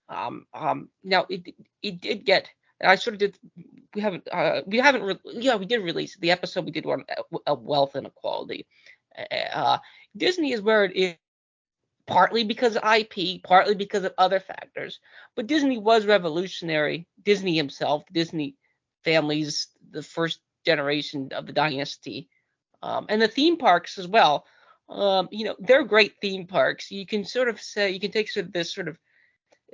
[0.08, 2.48] Um, um, now it it did get.
[2.84, 3.38] I sort of did.
[3.94, 4.28] We haven't.
[4.30, 5.02] Uh, we haven't.
[5.02, 6.64] Re- yeah, we did release the episode.
[6.64, 7.04] We did one
[7.46, 8.66] of wealth inequality.
[9.30, 9.78] Uh,
[10.16, 11.14] Disney is where it is
[12.06, 15.00] partly because of IP, partly because of other factors.
[15.36, 17.06] But Disney was revolutionary.
[17.22, 18.56] Disney himself, Disney
[19.04, 22.28] families, the first generation of the dynasty,
[22.82, 24.46] um, and the theme parks as well.
[24.88, 26.90] Um, you know, they're great theme parks.
[26.90, 28.98] You can sort of say you can take sort of this sort of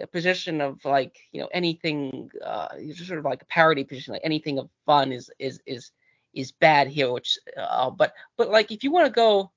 [0.07, 4.59] position of like you know anything, uh, sort of like a parody position, like anything
[4.59, 5.90] of fun is is is
[6.35, 7.12] is bad here.
[7.12, 9.50] Which, uh, but but like if you want to go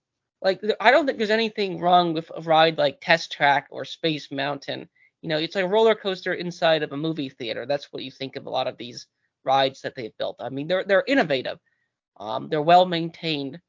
[0.44, 4.30] like I don't think there's anything wrong with a ride like Test Track or Space
[4.32, 4.90] Mountain.
[5.22, 7.66] You know, it's like a roller coaster inside of a movie theater.
[7.66, 9.08] That's what you think of a lot of these
[9.46, 10.36] rides that they've built.
[10.40, 11.60] I mean, they're they're innovative.
[12.18, 13.60] Um, they're well maintained.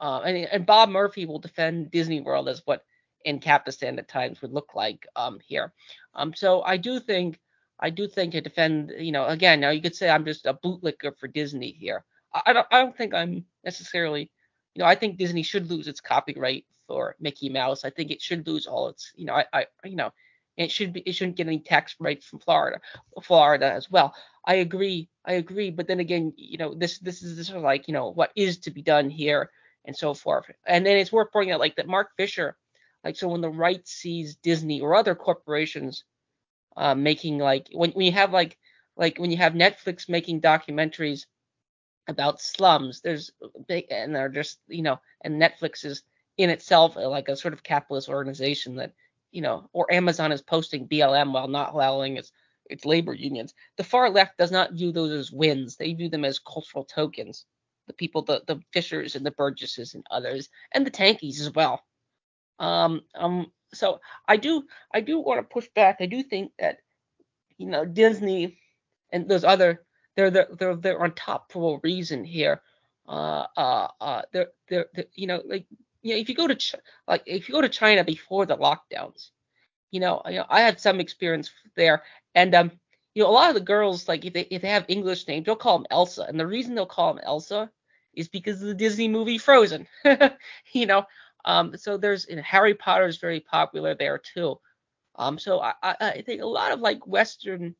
[0.00, 2.84] Uh, and, and Bob Murphy will defend Disney World as what
[3.26, 5.72] Ancapistan at times would look like um, here.
[6.14, 7.40] Um, so I do think
[7.78, 10.54] I do think to defend, you know, again, now you could say I'm just a
[10.54, 12.04] bootlicker for Disney here.
[12.34, 14.30] I, I don't I don't think I'm necessarily
[14.74, 17.84] you know, I think Disney should lose its copyright for Mickey Mouse.
[17.84, 20.12] I think it should lose all its, you know, I, I you know,
[20.56, 22.80] it should be, it shouldn't get any tax breaks from Florida,
[23.22, 24.14] Florida as well.
[24.44, 25.70] I agree, I agree.
[25.70, 28.58] But then again, you know, this this is sort of like, you know, what is
[28.58, 29.50] to be done here
[29.84, 30.46] and so forth.
[30.66, 32.56] And then it's worth pointing out like that Mark Fisher,
[33.04, 36.04] like so when the right sees Disney or other corporations
[36.76, 38.58] uh, making like when, when you have like
[38.96, 41.26] like when you have Netflix making documentaries
[42.08, 43.00] about slums.
[43.00, 43.30] There's
[43.68, 46.02] big, and they're just, you know, and Netflix is
[46.36, 48.92] in itself like a sort of capitalist organization that,
[49.30, 52.32] you know, or Amazon is posting BLM while not allowing its
[52.68, 53.54] its labor unions.
[53.76, 55.76] The far left does not view those as wins.
[55.76, 57.46] They view them as cultural tokens.
[57.86, 61.84] The people, the the Fishers and the Burgises and others, and the Tankies as well.
[62.60, 65.98] Um, um, so I do I do want to push back.
[66.00, 66.78] I do think that
[67.58, 68.58] you know Disney
[69.12, 69.84] and those other
[70.16, 72.62] they're they're they're, they're on top for a reason here.
[73.08, 75.66] Uh, uh, uh, they're, they're, they're you know like
[76.02, 76.76] you know if you go to Ch-
[77.08, 79.30] like if you go to China before the lockdowns,
[79.90, 82.02] you know, you know I had some experience there,
[82.34, 82.72] and um
[83.14, 85.46] you know a lot of the girls like if they if they have English names
[85.46, 87.70] they'll call them Elsa, and the reason they'll call them Elsa
[88.14, 89.86] is because of the Disney movie Frozen.
[90.72, 91.04] you know,
[91.44, 94.58] um so there's you know, Harry Potter is very popular there too.
[95.16, 97.74] Um so I I think a lot of like Western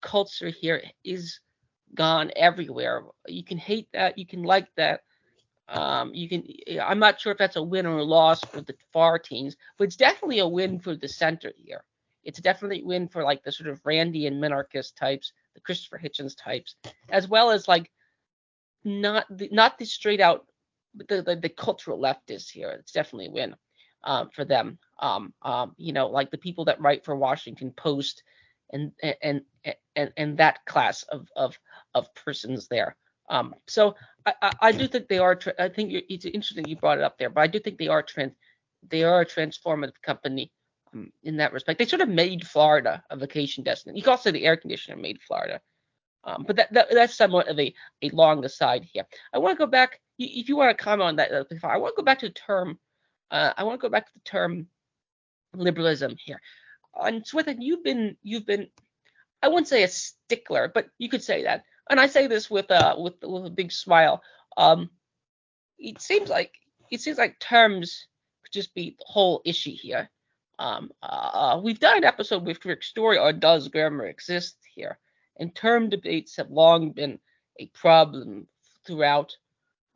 [0.00, 1.40] culture here is
[1.94, 3.04] gone everywhere.
[3.26, 5.02] You can hate that, you can like that.
[5.68, 6.44] Um, you can.
[6.82, 9.84] I'm not sure if that's a win or a loss for the far teams, but
[9.84, 11.84] it's definitely a win for the center here.
[12.24, 15.98] It's definitely a win for like the sort of Randian and minarchist types, the Christopher
[16.02, 16.76] Hitchens types,
[17.08, 17.90] as well as like
[18.84, 20.46] not the, not the straight out
[20.94, 22.70] the, the, the cultural leftists here.
[22.70, 23.56] It's definitely a win
[24.04, 24.78] um, for them.
[25.00, 28.22] Um, um, you know, like the people that write for Washington Post
[28.72, 29.42] and and
[29.96, 31.58] and and that class of of
[31.94, 32.96] of persons there.
[33.28, 33.94] Um, so
[34.26, 35.36] I, I, I do think they are.
[35.36, 37.88] Tra- I think it's interesting you brought it up there, but I do think they
[37.88, 38.32] are trans
[38.88, 40.50] they are a transformative company
[40.92, 41.78] um, in that respect.
[41.78, 43.96] They sort of made Florida a vacation destination.
[43.96, 45.60] You can also say the air conditioner made Florida.
[46.24, 49.04] Um, but that, that, that's somewhat of a, a long aside here.
[49.32, 50.00] I want to go back.
[50.18, 52.34] If you want to comment on that, uh, I want to go back to the
[52.34, 52.78] term.
[53.30, 54.66] Uh, I want to go back to the term
[55.54, 56.40] liberalism here
[57.00, 58.68] and Swithin, you've been you've been
[59.42, 61.64] I wouldn't say a stickler, but you could say that.
[61.90, 64.22] And I say this with uh with with a big smile.
[64.56, 64.90] Um,
[65.78, 66.54] it seems like
[66.90, 68.06] it seems like terms
[68.44, 70.10] could just be the whole issue here.
[70.58, 74.98] Um, uh, we've done an episode with Rick Story, or does grammar exist here?
[75.38, 77.18] And term debates have long been
[77.58, 78.46] a problem
[78.86, 79.34] throughout.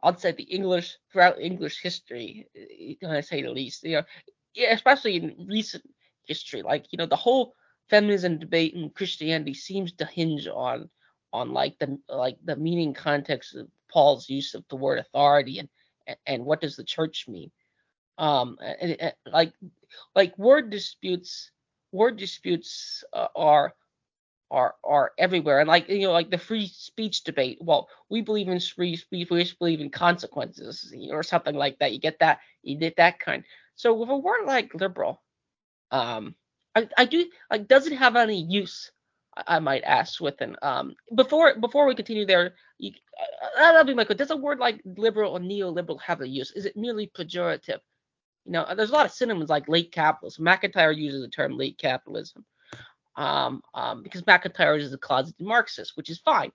[0.03, 2.49] I'd say the English throughout English history,
[3.01, 3.83] can I eh, say the least.
[3.85, 4.03] You
[4.57, 5.85] know, especially in recent
[6.25, 6.63] history.
[6.63, 7.55] Like, you know, the whole
[7.89, 10.89] feminism debate in Christianity seems to hinge on
[11.33, 15.69] on like the like the meaning context of Paul's use of the word authority and
[16.27, 17.51] and what does the church mean.
[18.19, 19.53] Um, and, and like
[20.15, 21.51] like word disputes
[21.93, 23.75] word disputes uh, are
[24.51, 28.49] are are everywhere and like you know like the free speech debate well we believe
[28.49, 32.79] in free speech we believe in consequences or something like that you get that you
[32.79, 33.43] get that kind
[33.75, 35.21] so with a word like liberal
[35.91, 36.35] um,
[36.75, 38.91] I, I do like does it have any use?
[39.47, 40.57] I, might ask Swithin.
[40.63, 44.19] Um, before before we continue there, you, uh, that'll be my question.
[44.19, 46.53] Does a word like liberal or neoliberal have a use?
[46.53, 47.81] Is it merely pejorative?
[48.47, 50.45] You know, there's a lot of synonyms like late capitalism.
[50.45, 52.45] MacIntyre uses the term late capitalism
[53.17, 56.53] um, um, because MacIntyre is a closeted Marxist, which is fine.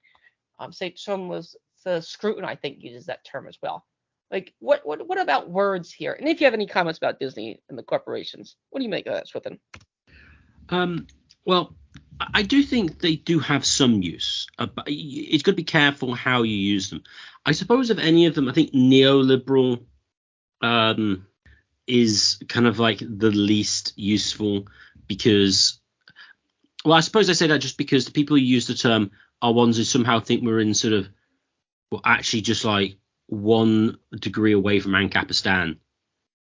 [0.60, 3.86] Um, say some was the Scruton, I think, uses that term as well.
[4.30, 6.14] Like, what, what, what about words here?
[6.14, 9.08] And if you have any comments about Disney and the corporations, what do you make
[9.08, 9.60] of that, Swithin?
[10.70, 11.08] Um,
[11.44, 11.76] well,
[12.34, 14.48] I do think they do have some use.
[14.58, 17.04] Uh, but it's got to be careful how you use them.
[17.46, 19.84] I suppose of any of them, I think neoliberal
[20.62, 21.26] um,
[21.88, 24.68] is kind of like the least useful
[25.08, 25.81] because,
[26.84, 29.12] well, I suppose I say that just because the people who use the term
[29.42, 31.10] are ones who somehow think we're in sort of,
[31.92, 35.78] well, actually just like one degree away from Ancapistan,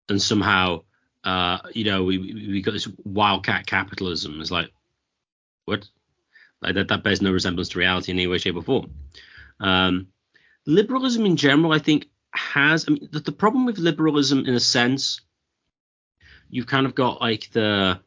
[0.08, 0.82] and somehow,
[1.24, 4.40] uh, you know, we we got this wildcat capitalism.
[4.40, 4.70] It's like,
[5.64, 5.88] what?
[6.60, 8.92] Like that that bears no resemblance to reality in any way, shape, or form.
[9.58, 10.08] Um,
[10.66, 12.86] liberalism in general, I think, has.
[12.88, 15.20] I mean, the, the problem with liberalism, in a sense,
[16.48, 18.00] you've kind of got like the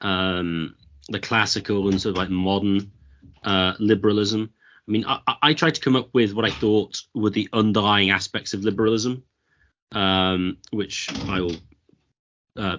[0.00, 0.74] um,
[1.08, 2.90] the classical and sort of like modern
[3.44, 4.50] uh, liberalism,
[4.86, 8.10] I mean, I, I, tried to come up with what I thought were the underlying
[8.10, 9.24] aspects of liberalism,
[9.92, 11.56] um, which I will
[12.56, 12.76] uh,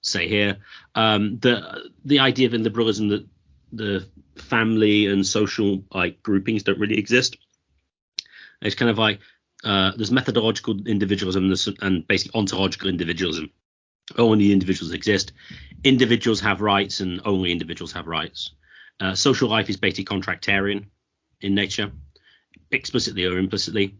[0.00, 0.58] say here.
[0.94, 3.26] Um, the the idea of in liberalism that
[3.72, 7.36] the family and social like groupings don't really exist.
[8.60, 9.20] It's kind of like
[9.64, 13.50] uh, there's methodological individualism and basically ontological individualism.
[14.16, 15.32] Only individuals exist.
[15.84, 18.52] Individuals have rights, and only individuals have rights.
[19.00, 20.86] Uh, social life is basically contractarian
[21.40, 21.90] in nature,
[22.70, 23.94] explicitly or implicitly.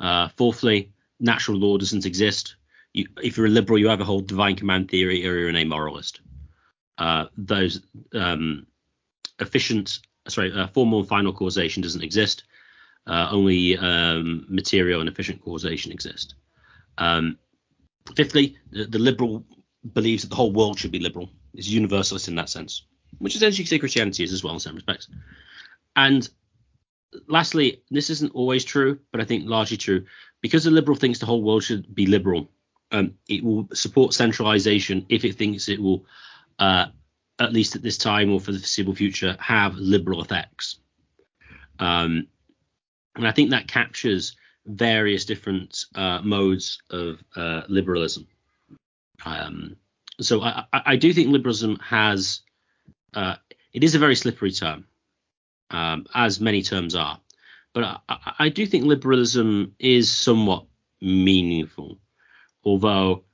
[0.00, 2.56] Uh, fourthly, natural law doesn't exist.
[2.92, 6.20] You, if you're a liberal, you either hold divine command theory or you're an amoralist.
[6.98, 7.82] Uh, those
[8.14, 8.66] um,
[9.38, 12.44] efficient, sorry, uh, formal and final causation doesn't exist.
[13.06, 16.34] Uh, only um, material and efficient causation exist.
[16.98, 17.38] Um,
[18.16, 19.44] fifthly, the, the, liberal
[19.92, 21.30] believes that the whole world should be liberal.
[21.54, 22.86] It's universalist in that sense,
[23.18, 25.08] which is essentially Christianity is as well in some respects.
[25.96, 26.28] And
[27.28, 30.04] lastly, this isn't always true, but I think largely true.
[30.40, 32.50] Because the liberal thinks the whole world should be liberal,
[32.90, 36.04] um, it will support centralization if it thinks it will,
[36.58, 36.86] uh,
[37.38, 40.78] at least at this time or for the foreseeable future, have liberal effects.
[41.78, 42.26] Um,
[43.16, 44.36] and I think that captures
[44.66, 48.26] various different uh, modes of uh, liberalism.
[49.24, 49.76] Um,
[50.20, 52.40] so I, I, do think liberalism has,
[53.14, 53.36] uh,
[53.72, 54.86] it is a very slippery term
[55.70, 57.18] um, as many terms are.
[57.72, 60.66] But I, I, do think liberalism is somewhat
[61.00, 61.98] meaningful,
[62.64, 63.24] although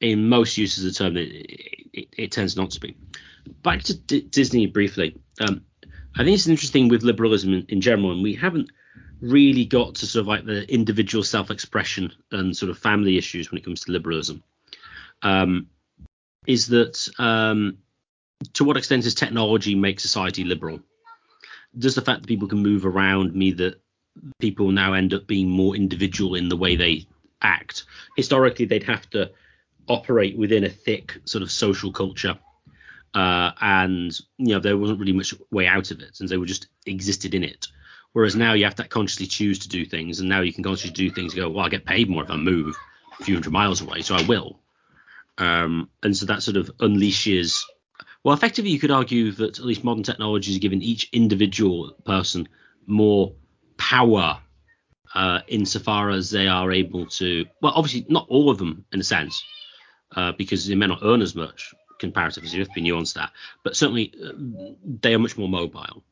[0.00, 1.28] in most uses of the term it,
[1.92, 2.96] it, it tends not to be.
[3.62, 5.16] Back to D- Disney briefly.
[5.40, 5.64] Um,
[6.16, 8.70] I think it's interesting with liberalism in, in, general, and we haven't
[9.24, 13.58] really got to sort of like the individual self-expression and sort of family issues when
[13.58, 14.42] it comes to liberalism.
[15.22, 15.68] Um,
[16.46, 17.78] is that um,
[18.54, 20.80] to what extent does technology make society liberal?
[21.78, 23.80] just the fact that people can move around me that
[24.38, 27.06] people now end up being more individual in the way they
[27.42, 27.84] act.
[28.16, 29.30] Historically, they'd have to
[29.88, 32.38] operate within a thick sort of social culture.
[33.12, 36.46] Uh, and you know there wasn't really much way out of it, since they were
[36.46, 37.68] just existed in it.
[38.14, 40.92] Whereas now you have to consciously choose to do things, and now you can consciously
[40.92, 41.34] do things.
[41.34, 42.74] And go, well, I get paid more if I move
[43.20, 44.58] a few hundred miles away, so I will.
[45.36, 47.60] Um, and so that sort of unleashes
[48.24, 52.48] well, effectively, you could argue that at least modern technologies have given each individual person
[52.86, 53.34] more
[53.76, 54.40] power
[55.14, 57.44] uh, insofar as they are able to.
[57.60, 59.44] Well, obviously, not all of them in a sense,
[60.16, 62.48] uh, because they may not earn as much comparatively.
[62.48, 63.30] So you have to be nuanced that,
[63.62, 64.32] but certainly uh,
[65.02, 66.02] they are much more mobile,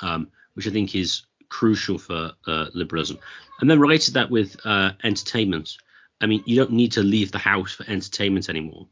[0.00, 3.18] um, which I think is crucial for uh, liberalism.
[3.60, 5.76] And then related to that with uh, entertainment,
[6.20, 8.88] I mean, you don't need to leave the house for entertainment anymore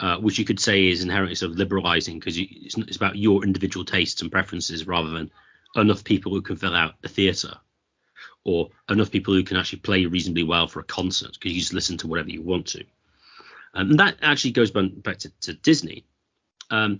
[0.00, 3.44] uh, which you could say is inherently sort of liberalizing because it's, it's, about your
[3.44, 5.30] individual tastes and preferences rather than
[5.76, 7.54] enough people who can fill out a theatre
[8.44, 11.72] or enough people who can actually play reasonably well for a concert because you just
[11.72, 12.84] listen to whatever you want to.
[13.74, 16.04] Um, and that actually goes back to, to Disney.
[16.70, 16.98] Um,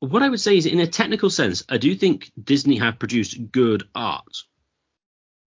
[0.00, 3.50] what I would say is, in a technical sense, I do think Disney have produced
[3.52, 4.44] good art.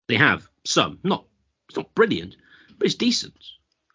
[0.07, 1.25] They have some, not
[1.67, 2.35] it's not brilliant,
[2.77, 3.35] but it's decent.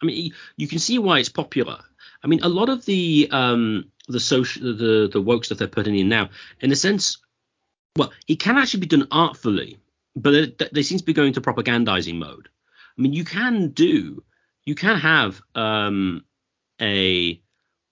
[0.01, 1.79] I mean, you can see why it's popular.
[2.23, 5.97] I mean, a lot of the um, the social the the woke stuff they're putting
[5.97, 6.29] in now,
[6.61, 7.17] in a sense,
[7.97, 9.77] well, it can actually be done artfully,
[10.15, 12.49] but they, they seem to be going to propagandizing mode.
[12.97, 14.23] I mean, you can do,
[14.65, 16.23] you can have um,
[16.81, 17.41] a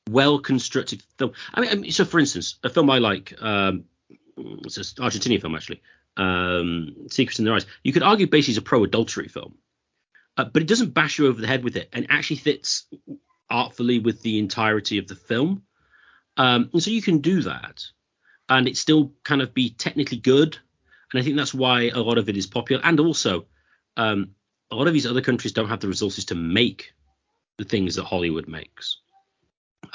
[0.10, 1.34] well constructed film.
[1.54, 3.86] I mean, I mean, so for instance, a film I like, um,
[4.38, 5.82] it's an Argentinian film actually,
[6.18, 7.66] um, Secrets in Their Eyes.
[7.84, 9.56] You could argue basically it's a pro adultery film,
[10.38, 12.86] uh, but it doesn't bash you over the head with it, and actually fits
[13.50, 15.64] artfully with the entirety of the film.
[16.38, 17.84] Um, and so you can do that,
[18.50, 20.58] and it still kind of be technically good.
[21.12, 22.82] And I think that's why a lot of it is popular.
[22.84, 23.46] And also,
[23.98, 24.32] um,
[24.72, 26.94] a lot of these other countries don't have the resources to make
[27.58, 28.98] the things that Hollywood makes.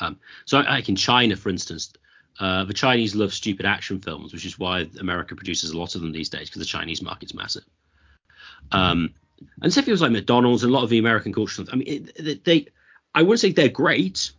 [0.01, 1.92] Um, so, like in China, for instance,
[2.40, 6.01] uh, the Chinese love stupid action films, which is why America produces a lot of
[6.01, 7.64] them these days because the Chinese market's massive.
[8.70, 9.14] Um,
[9.62, 11.64] and so feels like McDonald's and a lot of the American culture.
[11.72, 12.66] I mean, it, they,
[13.14, 14.30] I wouldn't say they're great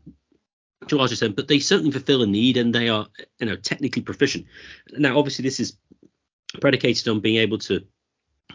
[0.87, 3.07] to a large extent, but they certainly fulfill a need and they are,
[3.39, 4.45] you know, technically proficient.
[4.91, 5.77] Now, obviously, this is
[6.61, 7.83] predicated on being able to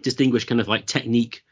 [0.02, 1.44] distinguish kind of like technique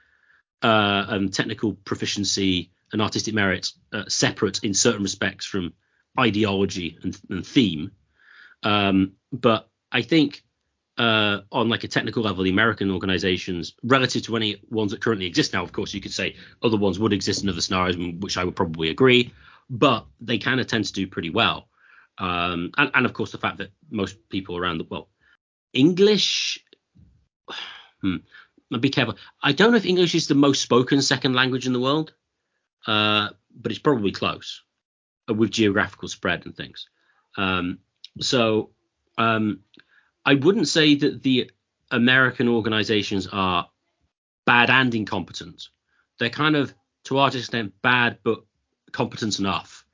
[0.62, 5.72] uh, and technical proficiency and artistic merit uh, separate in certain respects from
[6.18, 7.92] ideology and, and theme.
[8.62, 10.42] Um, but I think
[10.98, 15.26] uh, on like a technical level, the American organizations, relative to any ones that currently
[15.26, 18.36] exist now, of course, you could say other ones would exist in other scenarios, which
[18.36, 19.32] I would probably agree,
[19.70, 21.68] but they kind of tend to do pretty well.
[22.18, 25.08] Um, and, and, of course, the fact that most people around the well,
[25.72, 26.62] English.
[28.02, 28.16] Hmm,
[28.80, 29.14] be careful.
[29.40, 32.12] I don't know if English is the most spoken second language in the world,
[32.86, 34.62] uh, but it's probably close
[35.28, 36.88] uh, with geographical spread and things.
[37.36, 37.78] Um,
[38.20, 38.70] so
[39.18, 39.60] um,
[40.24, 41.50] I wouldn't say that the
[41.90, 43.68] American organizations are
[44.44, 45.68] bad and incompetent.
[46.18, 46.74] They're kind of,
[47.04, 48.44] to our extent, bad but
[48.92, 49.84] competent enough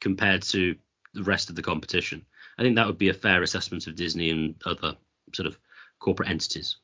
[0.00, 0.76] compared to
[1.14, 2.24] the rest of the competition.
[2.58, 4.96] I think that would be a fair assessment of Disney and other
[5.32, 5.58] sort of
[5.98, 6.76] corporate entities.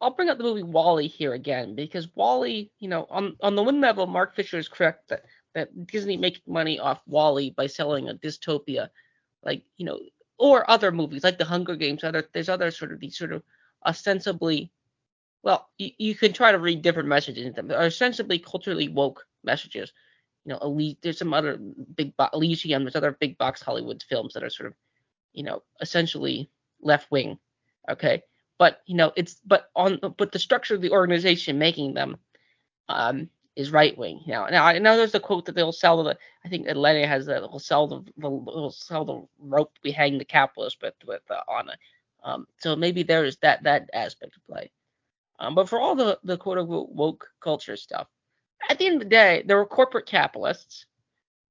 [0.00, 3.62] I'll bring up the movie WALL-E here again because WALL-E, you know, on on the
[3.62, 5.24] one level, Mark Fisher is correct that
[5.54, 8.88] that Disney making money off WALL-E by selling a dystopia,
[9.42, 10.00] like you know,
[10.38, 12.02] or other movies like The Hunger Games.
[12.02, 13.42] Other there's other sort of these sort of
[13.84, 14.72] ostensibly,
[15.42, 17.68] well, you, you can try to read different messages in them.
[17.68, 19.92] They're ostensibly culturally woke messages.
[20.44, 20.98] You know, elite.
[21.02, 22.84] There's some other big bo- Elysium.
[22.84, 24.74] There's other big box Hollywood films that are sort of,
[25.34, 27.38] you know, essentially left wing.
[27.90, 28.22] Okay,
[28.60, 32.18] but you know, it's but on but the structure of the organization making them,
[32.90, 34.20] um, is right wing.
[34.26, 36.18] Now, now I know there's a quote that they'll sell the.
[36.44, 37.40] I think Atlanta has that.
[37.40, 38.02] They'll sell the.
[38.18, 41.78] They'll sell the rope we hang the capitalist with with uh, on it.
[42.22, 44.70] Um, so maybe there's that that aspect of play.
[45.38, 48.08] Um, but for all the the quote unquote woke culture stuff,
[48.68, 50.84] at the end of the day, there were corporate capitalists,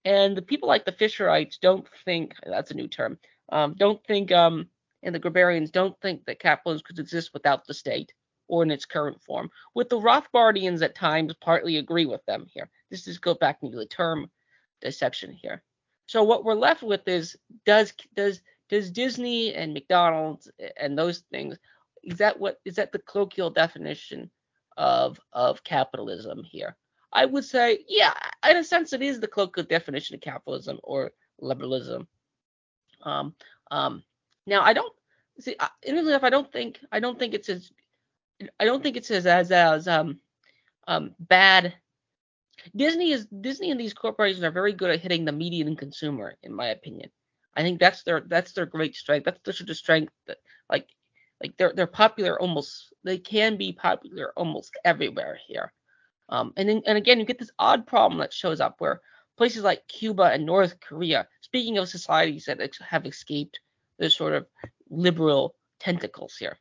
[0.06, 3.18] and the people like the Fisherites don't think that's a new term.
[3.52, 4.70] Um, don't think um,
[5.04, 8.14] and the Graeberians don't think that capitalism could exist without the state
[8.48, 12.70] or in its current form, with the Rothbardians at times partly agree with them here.
[12.90, 14.30] This is go back into the term
[14.82, 15.64] dissection here.
[16.08, 21.58] So what we're left with is does does does Disney and McDonald's and those things
[22.04, 24.32] is that what is that the colloquial definition
[24.78, 26.76] of of capitalism here?
[27.12, 28.14] I would say, yeah,
[28.48, 32.08] in a sense, it is the colloquial definition of capitalism or liberalism.
[33.04, 33.36] Um,
[33.72, 34.04] um,
[34.50, 34.94] now, I don't
[35.40, 35.56] see.
[35.84, 37.72] Interestingly enough, I don't think I don't think it's as
[38.60, 40.20] I don't think it's as as, as um
[40.88, 41.76] um bad.
[42.76, 46.54] Disney is Disney and these corporations are very good at hitting the median consumer, in
[46.54, 47.10] my opinion.
[47.56, 49.26] I think that's their that's their great strength.
[49.26, 50.38] That's their sort of strength that
[50.70, 50.88] like
[51.42, 55.72] like they're they're popular almost they can be popular almost everywhere here.
[56.30, 59.02] Um, and then and again you get this odd problem that shows up where
[59.38, 63.60] places like Cuba and North Korea, speaking of societies that have escaped
[64.00, 64.48] this sort of
[64.90, 66.58] liberal tentacles here,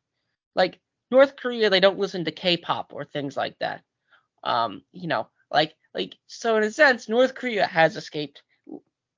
[0.55, 0.79] like
[1.11, 3.83] North Korea, they don't listen to K-pop or things like that.
[4.45, 8.43] Um, you know, like like so in a sense, North Korea has escaped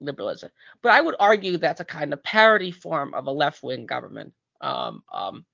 [0.01, 0.51] liberalism,
[0.83, 4.33] but I would argue that's a kind of parody form of a left-wing government.
[4.61, 5.45] Um, um,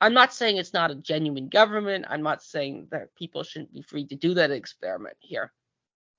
[0.00, 2.04] I'm not saying it's not a genuine government.
[2.08, 5.52] I'm not saying that people shouldn't be free to do that experiment here.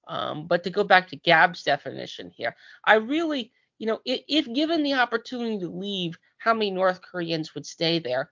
[0.08, 4.54] Um, but to go back to Gabb's definition here, I really, you know, if, if
[4.54, 8.32] given the opportunity to leave, how many North Koreans would stay there?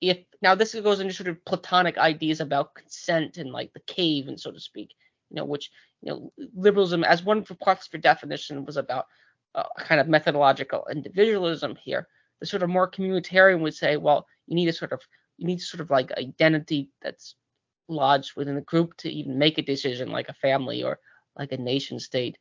[0.00, 4.28] if now this goes into sort of platonic ideas about consent and like the cave
[4.28, 4.94] and so to speak
[5.30, 5.70] you know which
[6.02, 9.06] you know liberalism as one parts for definition was about
[9.54, 12.06] uh, a kind of methodological individualism here
[12.40, 15.00] the sort of more communitarian would say well you need a sort of
[15.36, 17.34] you need sort of like identity that's
[17.88, 20.98] lodged within the group to even make a decision like a family or
[21.36, 22.38] like a nation state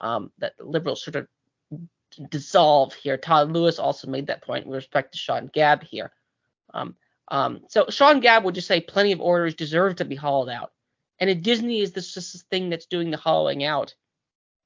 [0.00, 1.26] um, that liberals sort of
[2.30, 6.12] dissolve here todd lewis also made that point with respect to sean gabb here
[6.74, 6.94] um,
[7.30, 10.72] um, so Sean Gabb would just say plenty of orders deserve to be hauled out.
[11.20, 13.94] And if Disney is this, this thing that's doing the hollowing out,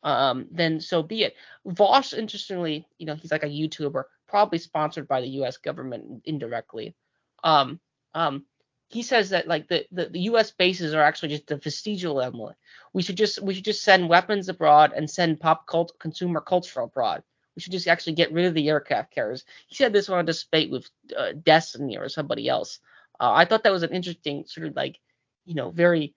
[0.03, 1.34] um, then so be it.
[1.66, 5.57] Vaush, interestingly, you know, he's like a YouTuber, probably sponsored by the U.S.
[5.57, 6.95] government indirectly.
[7.43, 7.80] Um,
[8.14, 8.45] um,
[8.88, 10.51] he says that like the, the, the U.S.
[10.51, 12.57] bases are actually just a vestigial element.
[12.93, 16.80] We should just we should just send weapons abroad and send pop cult consumer culture
[16.80, 17.22] abroad.
[17.55, 19.44] We should just actually get rid of the aircraft carriers.
[19.66, 22.80] He said this on a debate with uh, Destiny or somebody else.
[23.20, 24.98] Uh, I thought that was an interesting sort of like,
[25.44, 26.14] you know, very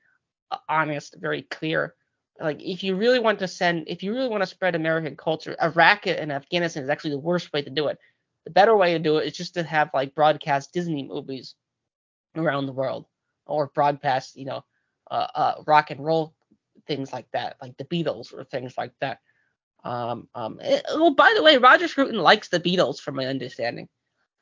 [0.51, 1.93] uh, honest, very clear.
[2.39, 5.55] Like if you really want to send, if you really want to spread American culture,
[5.61, 7.97] Iraq and Afghanistan is actually the worst way to do it.
[8.45, 11.55] The better way to do it is just to have like broadcast Disney movies
[12.35, 13.05] around the world
[13.45, 14.63] or broadcast, you know,
[15.09, 16.35] uh, uh, rock and roll
[16.87, 19.19] things like that, like the Beatles or things like that.
[19.85, 23.27] Um, um, it, eh, well, by the way, Roger Scruton likes the Beatles, from my
[23.27, 23.87] understanding.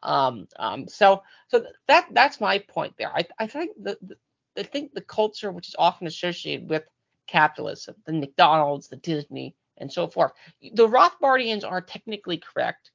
[0.02, 3.12] Um, um, so, so that that's my point there.
[3.14, 4.16] I, I think the, the
[4.58, 6.84] I think the culture which is often associated with
[7.28, 10.32] capitalism, the McDonald's, the Disney, and so forth.
[10.62, 12.92] The Rothbardians are technically correct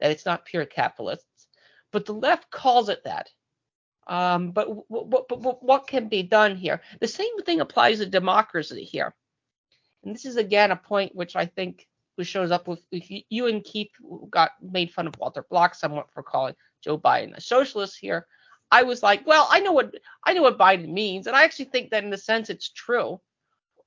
[0.00, 1.46] that it's not pure capitalists,
[1.92, 3.30] but the left calls it that.
[4.06, 6.82] Um, but, but, but what can be done here?
[7.00, 9.14] The same thing applies to democracy here.
[10.04, 11.86] And this is again a point which I think
[12.16, 13.90] which shows up with you and Keith
[14.30, 18.26] got made fun of Walter Block somewhat for calling Joe Biden a socialist here.
[18.70, 19.94] I was like, well, I know what
[20.24, 23.20] I know what Biden means, and I actually think that in a sense it's true.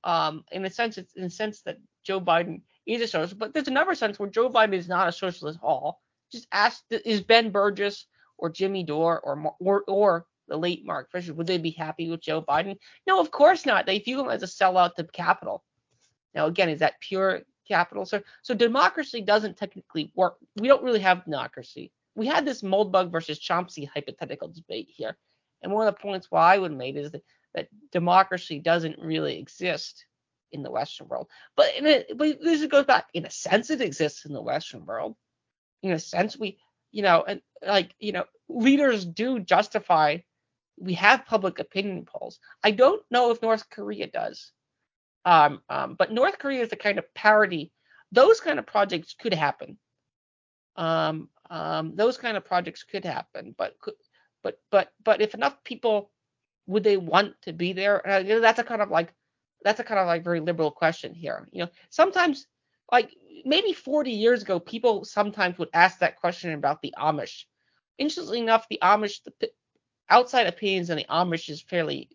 [0.04, 3.52] Um, in a sense, it's in a sense that Joe Biden is a socialist, but
[3.52, 6.00] there's another sense where Joe Biden is not a socialist at all.
[6.30, 8.04] Just ask, is Ben Burgis
[8.38, 12.22] or Jimmy Dore or or or the late Mark Fisher, would they be happy with
[12.22, 12.76] Joe Biden?
[13.06, 13.86] No, of course not.
[13.86, 15.62] They view him as a sellout to capital.
[16.34, 18.04] Now, again, is that pure capital?
[18.06, 20.36] So, so democracy doesn't technically work.
[20.56, 21.92] We don't really have democracy.
[22.14, 25.16] We had this Moldbug versus Chomsky hypothetical debate here,
[25.62, 27.22] and one of the points why I would make is that,
[27.54, 30.04] that democracy doesn't really exist
[30.52, 31.28] in the Western world.
[31.56, 33.08] But in a, but this goes back.
[33.14, 35.16] In a sense, it exists in the Western world.
[35.82, 36.58] In a sense, we
[36.90, 40.18] you know, and like, you know, leaders do justify
[40.80, 42.38] we have public opinion polls.
[42.62, 44.52] I don't know if North Korea does.
[45.28, 47.70] Um, um, but North Korea is the kind of parody.
[48.12, 49.76] Those kind of projects could happen.
[50.74, 53.74] Um, um, those kind of projects could happen, but
[54.42, 56.10] but but but if enough people
[56.66, 58.06] would they want to be there?
[58.08, 59.12] Uh, you know, that's a kind of like
[59.62, 61.46] that's a kind of like very liberal question here.
[61.52, 62.46] You know, sometimes
[62.90, 63.14] like
[63.44, 67.44] maybe 40 years ago, people sometimes would ask that question about the Amish.
[67.98, 69.50] Interestingly enough, the Amish, the
[70.08, 72.08] outside opinions on the Amish is fairly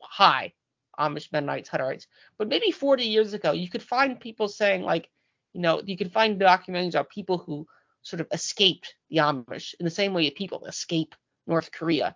[0.00, 0.52] high.
[0.98, 2.06] Amish Mennonites, Hutterites.
[2.38, 5.08] But maybe 40 years ago, you could find people saying like,
[5.52, 7.66] you know, you could find documentaries about people who
[8.02, 11.14] sort of escaped the Amish in the same way people escape
[11.46, 12.14] North Korea.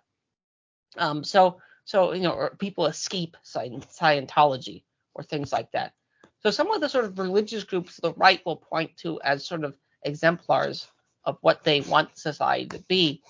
[0.97, 5.93] Um, so, so you know, or people escape Scientology or things like that.
[6.41, 9.63] So some of the sort of religious groups the right will point to as sort
[9.63, 10.87] of exemplars
[11.23, 13.21] of what they want society to be.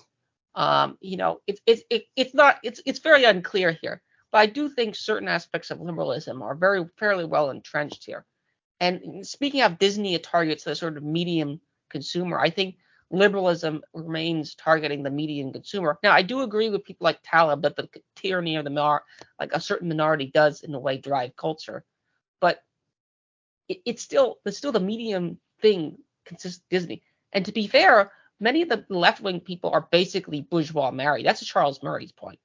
[0.54, 4.46] Um, you know, it's it's it, it's not it's it's very unclear here, but I
[4.46, 8.24] do think certain aspects of liberalism are very fairly well entrenched here.
[8.80, 11.60] And speaking of Disney, it targets the sort of medium
[11.90, 12.40] consumer.
[12.40, 12.76] I think
[13.10, 15.98] liberalism remains targeting the median consumer.
[16.02, 19.02] Now, I do agree with people like Taleb that the tyranny of the minor,
[19.38, 21.84] like a certain minority does in a way drive culture.
[22.40, 22.60] But
[23.68, 27.02] it, it's still it's still the medium thing consists Disney.
[27.32, 28.10] And to be fair,
[28.40, 31.26] many of the left wing people are basically bourgeois married.
[31.26, 32.38] That's Charles Murray's point.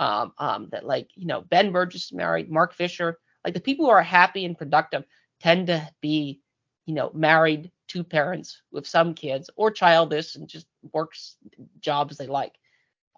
[0.00, 3.90] Um, um, that like you know Ben Burgis married, Mark Fisher, like the people who
[3.90, 5.04] are happy and productive
[5.42, 6.40] tend to be
[6.86, 11.36] you know married to parents with some kids or childless and just works
[11.80, 12.54] jobs they like.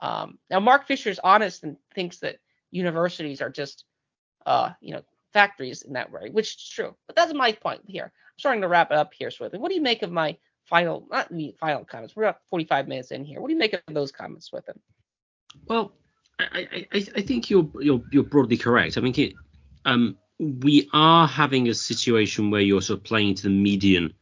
[0.01, 2.41] Um, now Mark Fisher is honest and thinks that
[2.73, 3.85] universities are just
[4.45, 5.03] uh, you know
[5.33, 6.97] factories in that way, which is true.
[7.07, 8.07] But that's my point here.
[8.07, 9.61] I'm starting to wrap it up here, Swithin.
[9.61, 12.17] What do you make of my final, not me, final comments?
[12.17, 13.41] We're about 45 minutes in here.
[13.41, 14.81] What do you make of those comments, Swithin?
[15.69, 15.93] Well,
[16.39, 18.99] I, I, I think you're, you're you're broadly correct.
[18.99, 19.35] I think it,
[19.85, 24.13] um, we are having a situation where you're sort of playing to the median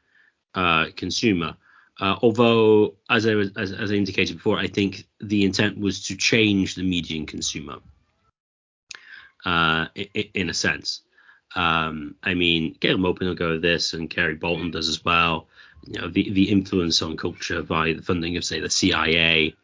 [0.54, 1.56] uh, consumer.
[1.98, 6.04] Uh, although, as I was, as, as I indicated before, I think the intent was
[6.04, 7.76] to change the median consumer
[9.44, 11.02] uh, in, in, a sense.
[11.54, 15.48] Um, I mean, Gayle Maupin will go with this, and Kerry Bolton does as well.
[15.86, 19.54] You know, the, the influence on culture by the funding of, say, the CIA,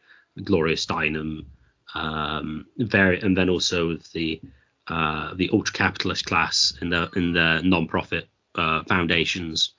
[0.43, 1.47] Gloria Steinem,
[1.95, 4.41] um, very, and then also the
[4.89, 9.73] uh, the ultra capitalist class in the in the non-profit uh, foundations,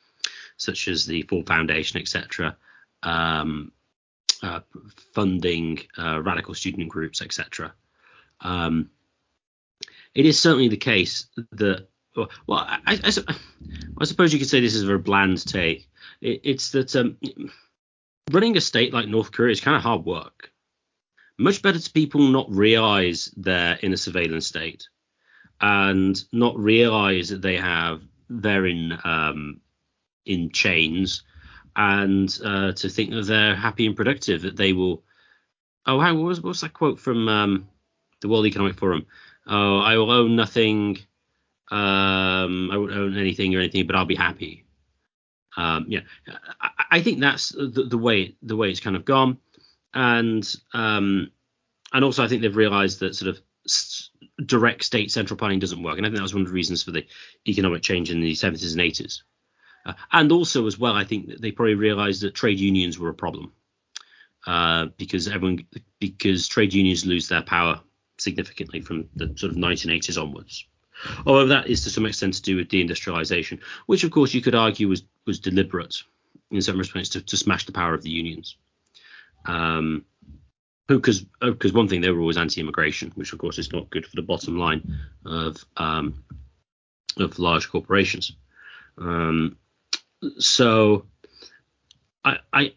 [0.58, 2.58] such as the Ford Foundation, etc.
[3.03, 3.72] Um,
[4.43, 4.60] uh,
[5.14, 7.74] funding uh, radical student groups, etc.
[8.41, 8.89] Um,
[10.14, 13.36] it is certainly the case that well, I, I, I,
[13.99, 15.88] I, suppose you could say this is a very bland take.
[16.22, 17.18] It, it's that um,
[18.32, 20.51] running a state like North Korea is kind of hard work.
[21.38, 24.88] Much better to people not realize they're in a surveillance state
[25.61, 29.61] and not realize that they have they're in um,
[30.25, 31.23] in chains
[31.75, 35.03] and uh, to think that they're happy and productive that they will.
[35.85, 37.69] Oh, how what was that quote from um,
[38.21, 39.05] the World Economic Forum?
[39.45, 40.97] Oh, I will own nothing.
[41.69, 44.65] Um, I won't own anything or anything, but I'll be happy.
[45.55, 46.01] Um, yeah,
[46.61, 49.38] I, I, think that's the, the, way the way it's kind of gone,
[49.93, 51.31] and um,
[51.93, 53.41] and also I think they've realised that sort of
[54.45, 56.83] direct state central planning doesn't work, and I think that was one of the reasons
[56.83, 57.05] for the
[57.47, 59.21] economic change in the 70s and 80s.
[59.85, 63.09] Uh, and also as well, I think that they probably realised that trade unions were
[63.09, 63.53] a problem
[64.45, 65.65] uh, because everyone
[65.99, 67.79] because trade unions lose their power
[68.17, 70.65] significantly from the sort of 1980s onwards.
[71.25, 74.55] Although that is to some extent to do with deindustrialization, which of course you could
[74.55, 76.01] argue was was deliberate
[76.51, 78.57] in some respects to, to smash the power of the unions.
[79.45, 80.05] Um,
[80.88, 84.15] because because one thing they were always anti-immigration, which of course is not good for
[84.15, 86.23] the bottom line of um,
[87.17, 88.31] of large corporations.
[88.97, 89.57] Um,
[90.39, 91.05] so
[92.23, 92.73] I, I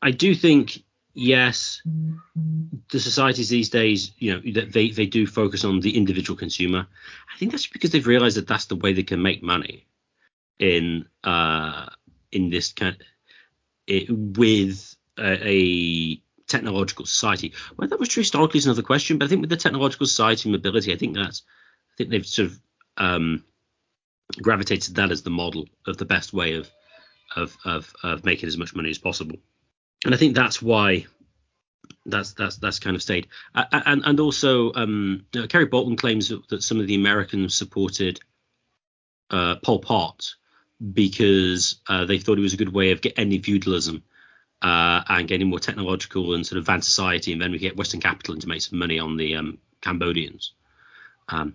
[0.00, 1.82] I do think yes,
[2.90, 6.86] the societies these days, you know, they they do focus on the individual consumer.
[7.32, 9.86] I think that's because they've realized that that's the way they can make money
[10.60, 11.86] in uh
[12.30, 12.96] in this kind
[13.86, 17.52] it, with a, a technological society.
[17.76, 20.50] Whether that was true historically is another question, but I think with the technological society
[20.50, 21.42] mobility, I think that's
[21.92, 22.60] I think they've sort of
[22.96, 23.44] um,
[24.42, 26.70] gravitated that as the model of the best way of
[27.36, 29.36] of of, of making as much money as possible.
[30.04, 31.06] And I think that's why
[32.06, 33.28] that's that's that's kind of stayed.
[33.54, 38.20] And and also, um, you know, Kerry Bolton claims that, some of the Americans supported
[39.30, 40.34] uh, Pol Pot
[40.92, 44.02] because uh, they thought it was a good way of ending feudalism
[44.64, 48.00] uh, and getting more technological and sort of advanced society, and then we get Western
[48.00, 50.52] capital to make some money on the um, Cambodians.
[51.28, 51.54] Um,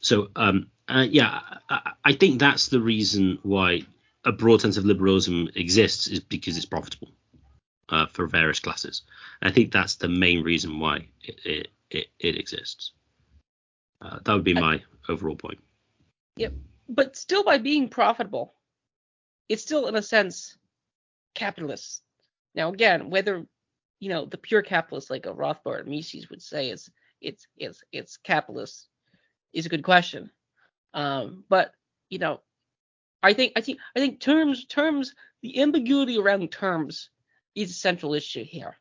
[0.00, 3.82] so um, uh, yeah, I, I, think that's the reason why
[4.24, 7.08] a broad sense of liberalism exists is because it's profitable
[7.90, 9.02] uh, for various classes.
[9.42, 12.92] I think that's the main reason why it it, it, it exists.
[14.00, 15.58] Uh, that would be my overall point.
[16.36, 16.54] Yep,
[16.88, 18.54] but still by being profitable,
[19.50, 20.56] it's still in a sense
[21.34, 22.02] capitalist.
[22.54, 23.46] Now again, whether
[24.00, 26.90] you know the pure capitalist like a Rothbard or Mises would say is
[27.20, 28.88] it's it's it's capitalist
[29.52, 30.30] is a good question.
[30.94, 31.72] Um, but
[32.08, 32.40] you know,
[33.22, 37.10] I think I think I think terms terms the ambiguity around terms
[37.54, 38.76] is a central issue here.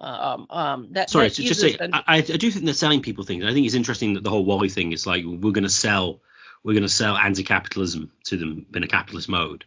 [0.00, 3.44] Um, um, that, Sorry, that just say, I, I, do think they're selling people things.
[3.44, 6.22] I think it's interesting that the whole WALL-E thing is like we're going to sell,
[6.64, 9.64] we're going to sell anti-capitalism to them in a capitalist mode.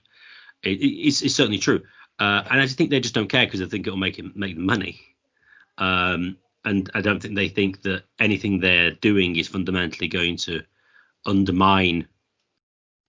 [0.64, 1.84] It, it, it's, it's, certainly true,
[2.20, 4.36] uh, and I just think they just don't care because they think it'll make it
[4.36, 5.02] make them money.
[5.78, 10.64] Um, and I don't think they think that anything they're doing is fundamentally going to
[11.26, 12.08] undermine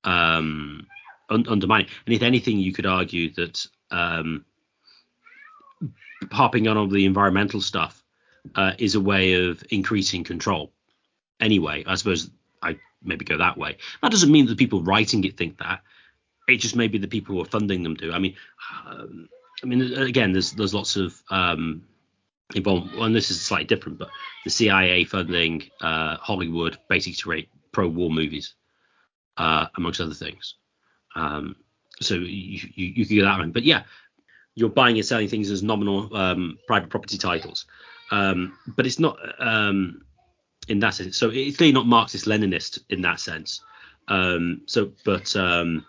[0.04, 0.86] um,
[1.30, 1.86] un- undermine.
[2.06, 4.44] And if anything, you could argue that um,
[6.32, 8.02] harping on all the environmental stuff
[8.54, 10.72] uh, is a way of increasing control.
[11.40, 12.30] Anyway, I suppose
[12.62, 13.78] I maybe go that way.
[14.02, 15.82] That doesn't mean that the people writing it think that.
[16.48, 18.12] It just maybe the people who are funding them do.
[18.12, 18.36] I mean,
[18.86, 19.28] um,
[19.62, 21.82] I mean, again, there's there's lots of um,
[22.54, 22.94] involved.
[22.94, 24.08] Well, and this is slightly different, but
[24.44, 28.54] the CIA funding uh, Hollywood basically to create pro-war movies,
[29.36, 30.54] uh, amongst other things.
[31.14, 31.56] Um,
[32.00, 33.52] so you, you, you can get that one.
[33.52, 33.82] But yeah,
[34.54, 37.66] you're buying and selling things as nominal um, private property titles.
[38.10, 40.02] Um, but it's not um,
[40.68, 41.16] in that sense.
[41.16, 43.62] So it's clearly not Marxist Leninist in that sense.
[44.08, 45.84] Um, so, but um,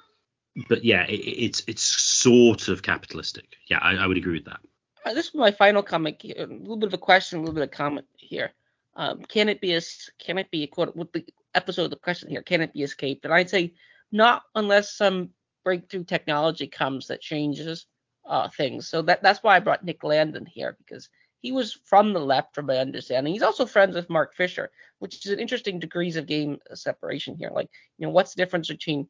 [0.68, 3.58] but yeah, it, it's it's sort of capitalistic.
[3.70, 4.60] Yeah, I, I would agree with that.
[5.06, 6.24] Uh, this is my final comment.
[6.24, 8.52] A little bit of a question, a little bit of comment here.
[8.96, 9.82] Um, can it be a
[10.20, 12.42] can it be a quote with the episode of the question here?
[12.42, 13.26] Can it be escaped?
[13.26, 13.74] And I'd say
[14.12, 15.30] not unless some
[15.64, 17.86] breakthrough technology comes that changes
[18.26, 18.88] uh, things.
[18.88, 21.10] So that that's why I brought Nick Landon here because
[21.42, 23.34] he was from the left, from my understanding.
[23.34, 27.52] He's also friends with Mark Fisher, which is an interesting degrees of game separation here.
[27.54, 29.08] Like, you know, what's the difference between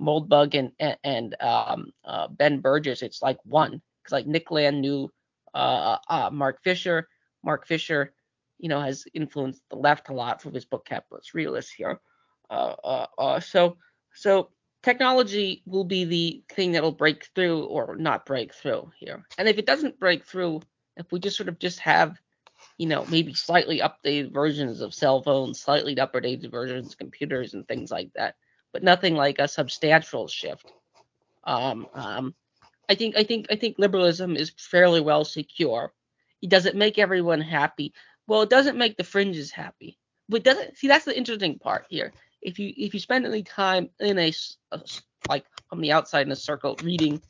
[0.00, 4.80] Moldbug and and, and um, uh, Ben Burgis, It's like one because like Nick Land
[4.80, 5.10] knew
[5.54, 7.08] uh, uh, Mark Fisher.
[7.44, 8.14] Mark Fisher,
[8.58, 12.00] you know, has influenced the left a lot from his book Capitalist Realists here.
[12.50, 13.76] Uh, uh, uh, so
[14.14, 14.50] so
[14.82, 19.24] technology will be the thing that'll break through or not break through here.
[19.36, 20.62] And if it doesn't break through,
[20.96, 22.18] if we just sort of just have,
[22.78, 27.66] you know, maybe slightly updated versions of cell phones, slightly updated versions of computers and
[27.66, 28.36] things like that,
[28.72, 30.72] but nothing like a substantial shift.
[31.44, 32.34] Um, um,
[32.88, 35.92] I think I think I think liberalism is fairly well secure.
[36.42, 37.92] It doesn't make everyone happy.
[38.26, 39.98] Well, it doesn't make the fringes happy.
[40.28, 42.12] But doesn't see that's the interesting part here.
[42.42, 44.32] If you if you spend any time in a,
[44.72, 44.80] a
[45.28, 47.20] like on the outside in a circle reading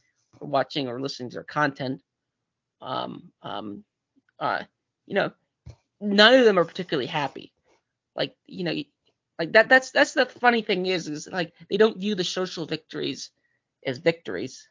[0.40, 2.02] or watching or listening to their content,
[2.80, 3.84] um, um,
[4.40, 4.62] uh,
[5.06, 5.32] you know,
[6.00, 7.52] none of them are particularly happy.
[8.16, 8.74] Like you know,
[9.38, 12.66] like that that's that's the funny thing is is like they don't view the social
[12.66, 13.30] victories
[13.86, 14.68] as victories.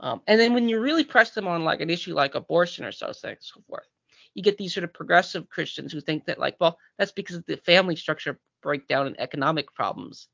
[0.00, 2.92] Um, and then when you really press them on like an issue like abortion or
[2.92, 3.34] so, so
[3.68, 3.86] forth,
[4.34, 7.46] you get these sort of progressive Christians who think that like, well, that's because of
[7.46, 10.28] the family structure breakdown and economic problems.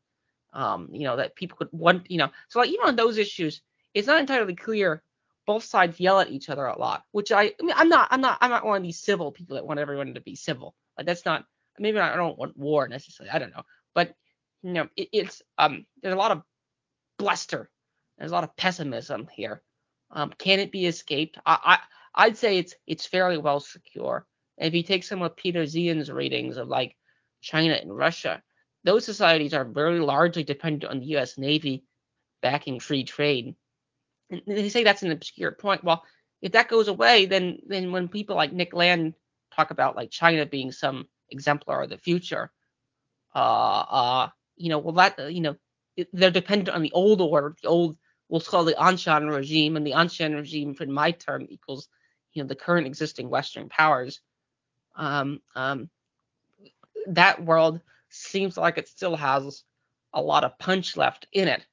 [0.52, 3.60] Um, you know, that people could want, you know, so like even on those issues,
[3.92, 5.02] it's not entirely clear.
[5.46, 8.20] Both sides yell at each other a lot, which I, I mean, I'm not, I'm
[8.20, 10.74] not, I'm not one of these civil people that want everyone to be civil.
[10.96, 11.44] Like that's not,
[11.78, 13.30] maybe I don't want war necessarily.
[13.30, 13.62] I don't know,
[13.94, 14.14] but
[14.62, 16.42] you know, it, it's um, there's a lot of
[17.18, 17.70] bluster,
[18.18, 19.62] there's a lot of pessimism here.
[20.10, 21.38] Um, can it be escaped?
[21.44, 21.78] I,
[22.16, 24.26] I, I'd say it's it's fairly well secure.
[24.58, 26.96] if you take some of Peter Zeihan's readings of like
[27.40, 28.42] China and Russia,
[28.84, 31.38] those societies are very largely dependent on the U.S.
[31.38, 31.84] Navy
[32.42, 33.54] backing free trade.
[34.30, 35.84] And they say that's an obscure point.
[35.84, 36.04] Well,
[36.40, 39.14] if that goes away, then then when people like Nick Land
[39.54, 42.50] talk about like China being some exemplar of the future,
[43.34, 45.56] uh, uh, you know, well that you know
[46.12, 47.96] they're dependent on the old order, the old
[48.28, 51.88] we'll call the ancien regime, and the ancien regime, in my term, equals
[52.32, 54.20] you know the current existing Western powers.
[54.94, 55.90] Um, um,
[57.08, 59.64] that world seems like it still has
[60.12, 61.64] a lot of punch left in it,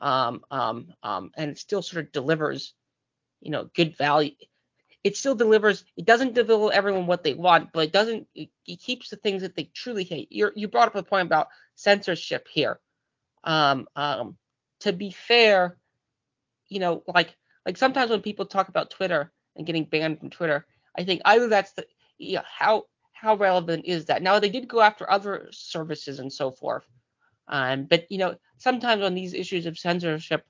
[0.00, 2.74] um, um, um, and it still sort of delivers,
[3.40, 4.32] you know, good value.
[5.04, 5.84] It still delivers.
[5.96, 8.26] It doesn't deliver everyone what they want, but it doesn't.
[8.34, 10.32] It, it keeps the things that they truly hate.
[10.32, 12.80] you you brought up a point about censorship here.
[13.44, 14.38] Um, um,
[14.80, 15.76] to be fair,
[16.68, 17.36] you know, like
[17.66, 21.48] like sometimes when people talk about Twitter and getting banned from Twitter, I think either
[21.48, 21.86] that's the
[22.18, 24.22] yeah, how how relevant is that?
[24.22, 26.84] Now they did go after other services and so forth,
[27.48, 30.46] um, but you know sometimes on these issues of censorship,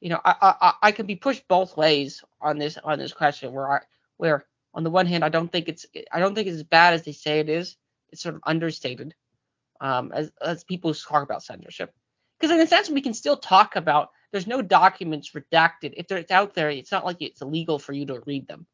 [0.00, 3.52] you know I I, I can be pushed both ways on this on this question
[3.52, 3.80] where I
[4.16, 4.44] where
[4.74, 7.02] on the one hand I don't think it's I don't think it's as bad as
[7.02, 7.76] they say it is.
[8.10, 9.14] It's sort of understated
[9.80, 11.92] um, as as people talk about censorship
[12.38, 15.94] because in a sense we can still talk about there's no documents redacted.
[15.96, 18.66] If it's out there, it's not like it's illegal for you to read them.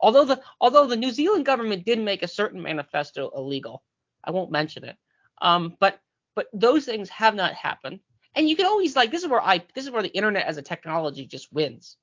[0.00, 3.82] Although the although the New Zealand government did make a certain manifesto illegal,
[4.22, 4.96] I won't mention it.
[5.40, 6.00] Um, but
[6.34, 8.00] but those things have not happened.
[8.36, 10.58] And you can always like this is where I this is where the internet as
[10.58, 11.96] a technology just wins.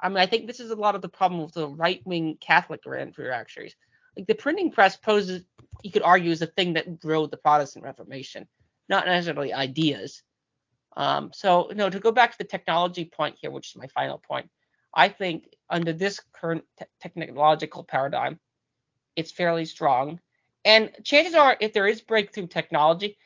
[0.00, 2.38] I mean, I think this is a lot of the problem with the right wing
[2.40, 3.74] Catholic reactionaries.
[4.16, 5.44] Like the printing press poses,
[5.82, 8.48] you could argue, is the thing that drove the Protestant Reformation,
[8.88, 10.22] not necessarily ideas.
[10.96, 14.18] Um, so, know, to go back to the technology point here, which is my final
[14.18, 14.48] point,
[14.94, 18.40] I think under this current te- technological paradigm,
[19.16, 20.20] it's fairly strong.
[20.64, 23.18] And chances are, if there is breakthrough technology,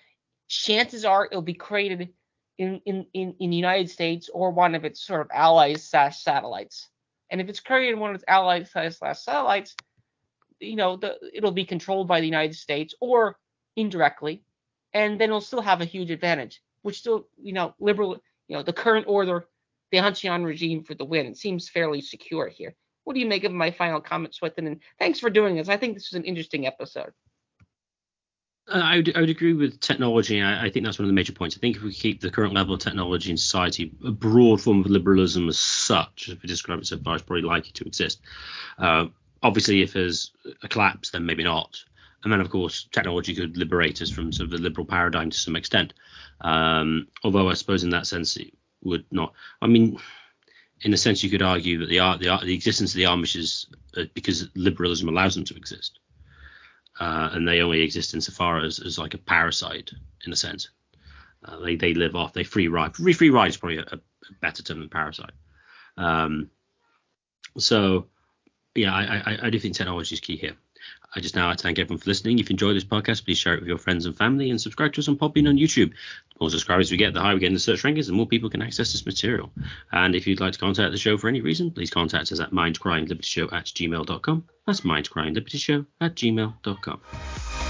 [0.49, 2.11] chances are it'll be created
[2.59, 6.23] in, in, in, in the United States or one of its sort of allies slash
[6.23, 6.89] satellites.
[7.31, 9.75] And if it's created in one of its allies slash satellites,
[10.61, 13.37] you know, the, it'll be controlled by the United States or
[13.77, 14.43] indirectly,
[14.93, 18.63] and then it'll still have a huge advantage which still, you know, liberal, you know,
[18.63, 19.47] the current order,
[19.91, 21.27] the ancien regime for the win.
[21.27, 22.77] It seems fairly secure here.
[23.05, 24.67] What do you make of my final comments, Swithin?
[24.67, 25.71] And thanks for doing this.
[25.71, 27.13] I think this was an interesting episode.
[28.67, 30.41] Uh, I, would, I would agree with technology.
[30.41, 31.57] I, I, think that's one of the major points.
[31.57, 34.81] I think if we keep the current level of technology in society, a broad form
[34.81, 38.21] of liberalism as such, as we describe it so far, is probably likely to exist.
[38.79, 39.07] Uh,
[39.43, 41.77] obviously, if there's a collapse, then maybe not.
[42.23, 45.39] And then, of course, technology could liberate us from sort of the liberal paradigm to
[45.39, 45.93] some extent.
[46.41, 49.35] Um, although I suppose in that sense it would not.
[49.61, 49.99] I mean,
[50.81, 53.67] in a sense, you could argue that the the, the existence of the Amish is
[53.97, 55.99] uh, because liberalism allows them to exist,
[57.01, 59.93] uh, and they only exist insofar as as like a parasite
[60.25, 60.71] in a sense.
[61.45, 62.95] Uh, they they live off they free ride.
[62.97, 63.99] Free free ride is probably a, a
[64.41, 65.33] better term than parasite.
[65.97, 66.51] Um,
[67.59, 68.07] so
[68.75, 70.57] yeah, I, I, I do think technology is key here.
[71.17, 72.39] I just now I thank everyone for listening.
[72.39, 74.93] If you enjoyed this podcast, please share it with your friends and family and subscribe
[74.95, 75.91] to us on Podbean on YouTube.
[75.91, 78.27] The more subscribers we get, the higher we get in the search rankings, and more
[78.27, 79.53] people can access this material.
[79.93, 82.51] And if you'd like to contact the show for any reason, please contact us at
[82.51, 84.45] mindcrimelibertyshow at gmail.com.
[84.67, 87.64] That's mindcrimelibertyshow at gmail.com.